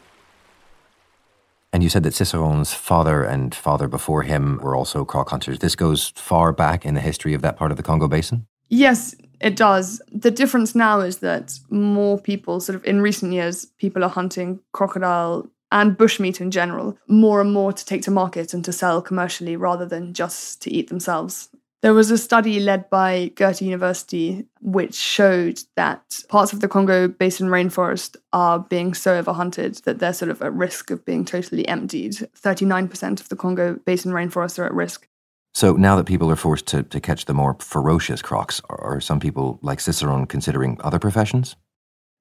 And 1.74 1.82
you 1.82 1.90
said 1.90 2.04
that 2.04 2.14
Ciceron's 2.14 2.74
father 2.74 3.24
and 3.24 3.56
father 3.56 3.88
before 3.88 4.24
him 4.24 4.60
were 4.62 4.76
also 4.76 5.04
croc 5.04 5.30
hunters. 5.30 5.60
This 5.60 5.76
goes 5.76 6.10
far 6.16 6.54
back 6.54 6.86
in 6.86 6.94
the 6.94 7.02
history 7.02 7.34
of 7.34 7.42
that 7.42 7.58
part 7.58 7.72
of 7.72 7.78
the 7.78 7.84
Congo 7.84 8.08
Basin? 8.08 8.48
Yes, 8.70 9.16
it 9.42 9.56
does. 9.56 10.02
The 10.12 10.32
difference 10.32 10.76
now 10.76 11.00
is 11.00 11.20
that 11.20 11.60
more 11.70 12.20
people, 12.20 12.60
sort 12.60 12.76
of 12.76 12.86
in 12.86 13.02
recent 13.02 13.34
years, 13.34 13.66
people 13.78 14.04
are 14.04 14.10
hunting 14.10 14.60
crocodile 14.72 15.50
and 15.72 15.98
bushmeat 15.98 16.40
in 16.40 16.52
general 16.52 16.98
more 17.08 17.42
and 17.42 17.52
more 17.52 17.74
to 17.74 17.86
take 17.86 18.02
to 18.04 18.12
market 18.12 18.54
and 18.54 18.64
to 18.64 18.72
sell 18.72 19.02
commercially 19.02 19.56
rather 19.56 19.86
than 19.86 20.14
just 20.14 20.62
to 20.62 20.72
eat 20.72 20.90
themselves. 20.90 21.50
There 21.82 21.94
was 21.94 22.10
a 22.10 22.18
study 22.18 22.60
led 22.60 22.90
by 22.90 23.32
Goethe 23.36 23.62
University 23.62 24.48
which 24.62 24.96
showed 24.96 25.62
that 25.76 26.24
parts 26.30 26.52
of 26.52 26.60
the 26.60 26.68
Congo 26.68 27.08
basin 27.08 27.48
rainforest 27.48 28.16
are 28.34 28.58
being 28.58 28.96
so 28.96 29.22
overhunted 29.22 29.84
that 29.84 30.00
they're 30.00 30.14
sort 30.14 30.32
of 30.32 30.42
at 30.42 30.54
risk 30.54 30.90
of 30.90 31.06
being 31.06 31.26
totally 31.26 31.68
emptied. 31.68 32.14
39% 32.14 33.20
of 33.20 33.30
the 33.30 33.36
Congo 33.36 33.76
basin 33.86 34.14
rainforests 34.14 34.58
are 34.58 34.66
at 34.66 34.74
risk. 34.74 35.08
So 35.56 35.72
now 35.72 35.96
that 35.96 36.06
people 36.06 36.30
are 36.30 36.36
forced 36.36 36.66
to, 36.68 36.84
to 36.84 37.00
catch 37.00 37.26
the 37.26 37.34
more 37.34 37.56
ferocious 37.60 38.22
crocs, 38.22 38.62
are 38.68 39.00
some 39.00 39.22
people 39.22 39.58
like 39.62 39.80
Cicerone 39.80 40.26
considering 40.26 40.78
other 40.84 41.00
professions? 41.00 41.56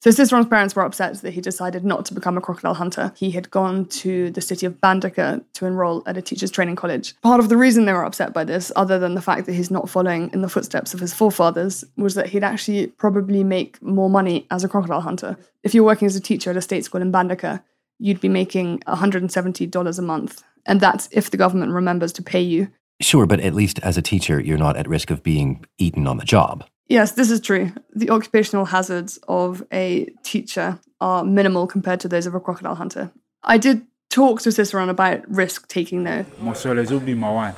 So 0.03 0.12
Cicerone's 0.12 0.47
parents 0.47 0.77
were 0.77 0.85
upset 0.85 1.20
that 1.23 1.33
he 1.33 1.40
decided 1.40 1.85
not 1.85 2.05
to 2.07 2.14
become 2.14 2.38
a 2.38 2.40
crocodile 2.40 2.75
hunter. 2.75 3.12
He 3.16 3.33
had 3.33 3.51
gone 3.51 3.87
to 3.87 4.31
the 4.31 4.40
city 4.40 4.66
of 4.66 4.75
Mbandaka 4.81 5.18
uh, 5.18 5.40
to 5.55 5.66
enroll 5.66 6.05
at 6.07 6.16
a 6.16 6.23
teacher's 6.23 6.53
training 6.53 6.77
college. 6.77 7.20
Part 7.23 7.40
of 7.40 7.49
the 7.49 7.57
reason 7.57 7.87
they 7.87 7.92
were 7.92 8.05
upset 8.05 8.33
by 8.33 8.44
this, 8.44 8.70
other 8.77 9.01
than 9.01 9.16
the 9.16 9.23
fact 9.23 9.47
that 9.47 9.55
he's 9.55 9.70
not 9.70 9.90
following 9.90 10.31
in 10.33 10.42
the 10.42 10.49
footsteps 10.49 10.94
of 10.94 11.01
his 11.01 11.12
forefathers, 11.12 11.85
was 11.97 12.14
that 12.14 12.29
he'd 12.29 12.44
actually 12.44 12.87
probably 12.87 13.42
make 13.42 13.83
more 13.83 14.11
money 14.11 14.47
as 14.53 14.62
a 14.62 14.68
crocodile 14.68 15.01
hunter. 15.01 15.37
If 15.64 15.75
you're 15.75 15.83
working 15.83 16.07
as 16.07 16.14
a 16.14 16.20
teacher 16.20 16.51
at 16.51 16.57
a 16.57 16.62
state 16.62 16.85
school 16.85 17.03
in 17.03 17.11
Mbandaka, 17.11 17.55
uh, 17.57 17.59
you'd 17.99 18.20
be 18.20 18.29
making 18.29 18.79
$170 18.87 19.99
a 19.99 20.03
month. 20.03 20.44
And 20.66 20.81
that's 20.81 21.09
if 21.11 21.31
the 21.31 21.37
government 21.37 21.73
remembers 21.73 22.12
to 22.12 22.23
pay 22.23 22.40
you 22.40 22.68
Sure, 23.01 23.27
but 23.27 23.41
at 23.41 23.55
least 23.55 23.79
as 23.81 23.97
a 23.97 24.03
teacher, 24.03 24.41
you're 24.41 24.59
not 24.59 24.77
at 24.77 24.89
risk 24.89 25.11
of 25.11 25.23
being 25.23 25.65
eaten 25.79 26.07
on 26.07 26.17
the 26.17 26.25
job. 26.25 26.65
Yes, 26.89 27.13
this 27.13 27.31
is 27.31 27.41
true. 27.41 27.73
The 27.95 28.11
occupational 28.11 28.67
hazards 28.67 29.19
of 29.27 29.65
a 29.73 30.09
teacher 30.23 30.79
are 31.01 31.25
minimal 31.25 31.67
compared 31.67 32.01
to 32.01 32.09
those 32.09 32.27
of 32.27 32.35
a 32.35 32.41
crocodile 32.41 32.75
hunter. 32.75 33.11
I 33.43 33.59
did 33.59 33.87
talk 34.11 34.43
to 34.43 34.53
Ciceron 34.53 34.89
about 34.91 35.29
risk 35.29 35.67
taking, 35.69 36.05
though. 36.05 36.25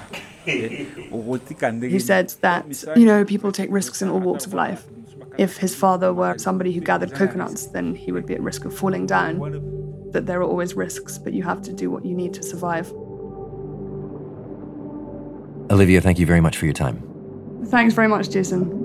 He 0.46 1.98
said 1.98 2.30
that, 2.42 2.84
you 2.96 3.04
know, 3.04 3.24
people 3.24 3.50
take 3.50 3.68
risks 3.68 4.00
in 4.00 4.08
all 4.08 4.20
walks 4.20 4.46
of 4.46 4.54
life. 4.54 4.84
If 5.38 5.56
his 5.56 5.74
father 5.74 6.14
were 6.14 6.38
somebody 6.38 6.72
who 6.72 6.80
gathered 6.80 7.12
coconuts, 7.14 7.66
then 7.66 7.96
he 7.96 8.12
would 8.12 8.26
be 8.26 8.34
at 8.34 8.40
risk 8.40 8.64
of 8.64 8.72
falling 8.72 9.06
down. 9.06 9.40
That 10.12 10.26
there 10.26 10.40
are 10.40 10.44
always 10.44 10.74
risks, 10.74 11.18
but 11.18 11.32
you 11.32 11.42
have 11.42 11.62
to 11.62 11.72
do 11.72 11.90
what 11.90 12.04
you 12.04 12.14
need 12.14 12.32
to 12.34 12.44
survive. 12.44 12.92
Olivia, 15.70 16.00
thank 16.00 16.18
you 16.18 16.26
very 16.26 16.40
much 16.40 16.56
for 16.56 16.64
your 16.64 16.74
time. 16.74 17.02
Thanks 17.66 17.94
very 17.94 18.08
much, 18.08 18.30
Jason. 18.30 18.84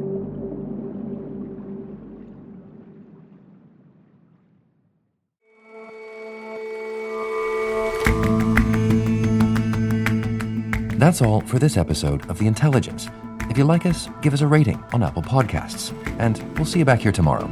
That's 10.98 11.22
all 11.22 11.42
for 11.42 11.58
this 11.58 11.78
episode 11.78 12.30
of 12.30 12.38
The 12.38 12.48
Intelligence. 12.48 13.08
If 13.50 13.58
you 13.58 13.64
like 13.64 13.86
us, 13.86 14.08
give 14.22 14.34
us 14.34 14.42
a 14.42 14.48
rating 14.48 14.82
on 14.94 15.04
Apple 15.04 15.24
Podcasts, 15.24 15.92
and 16.20 16.42
we'll 16.58 16.66
see 16.66 16.80
you 16.80 16.86
back 16.86 17.00
here 17.02 17.12
tomorrow. 17.12 17.52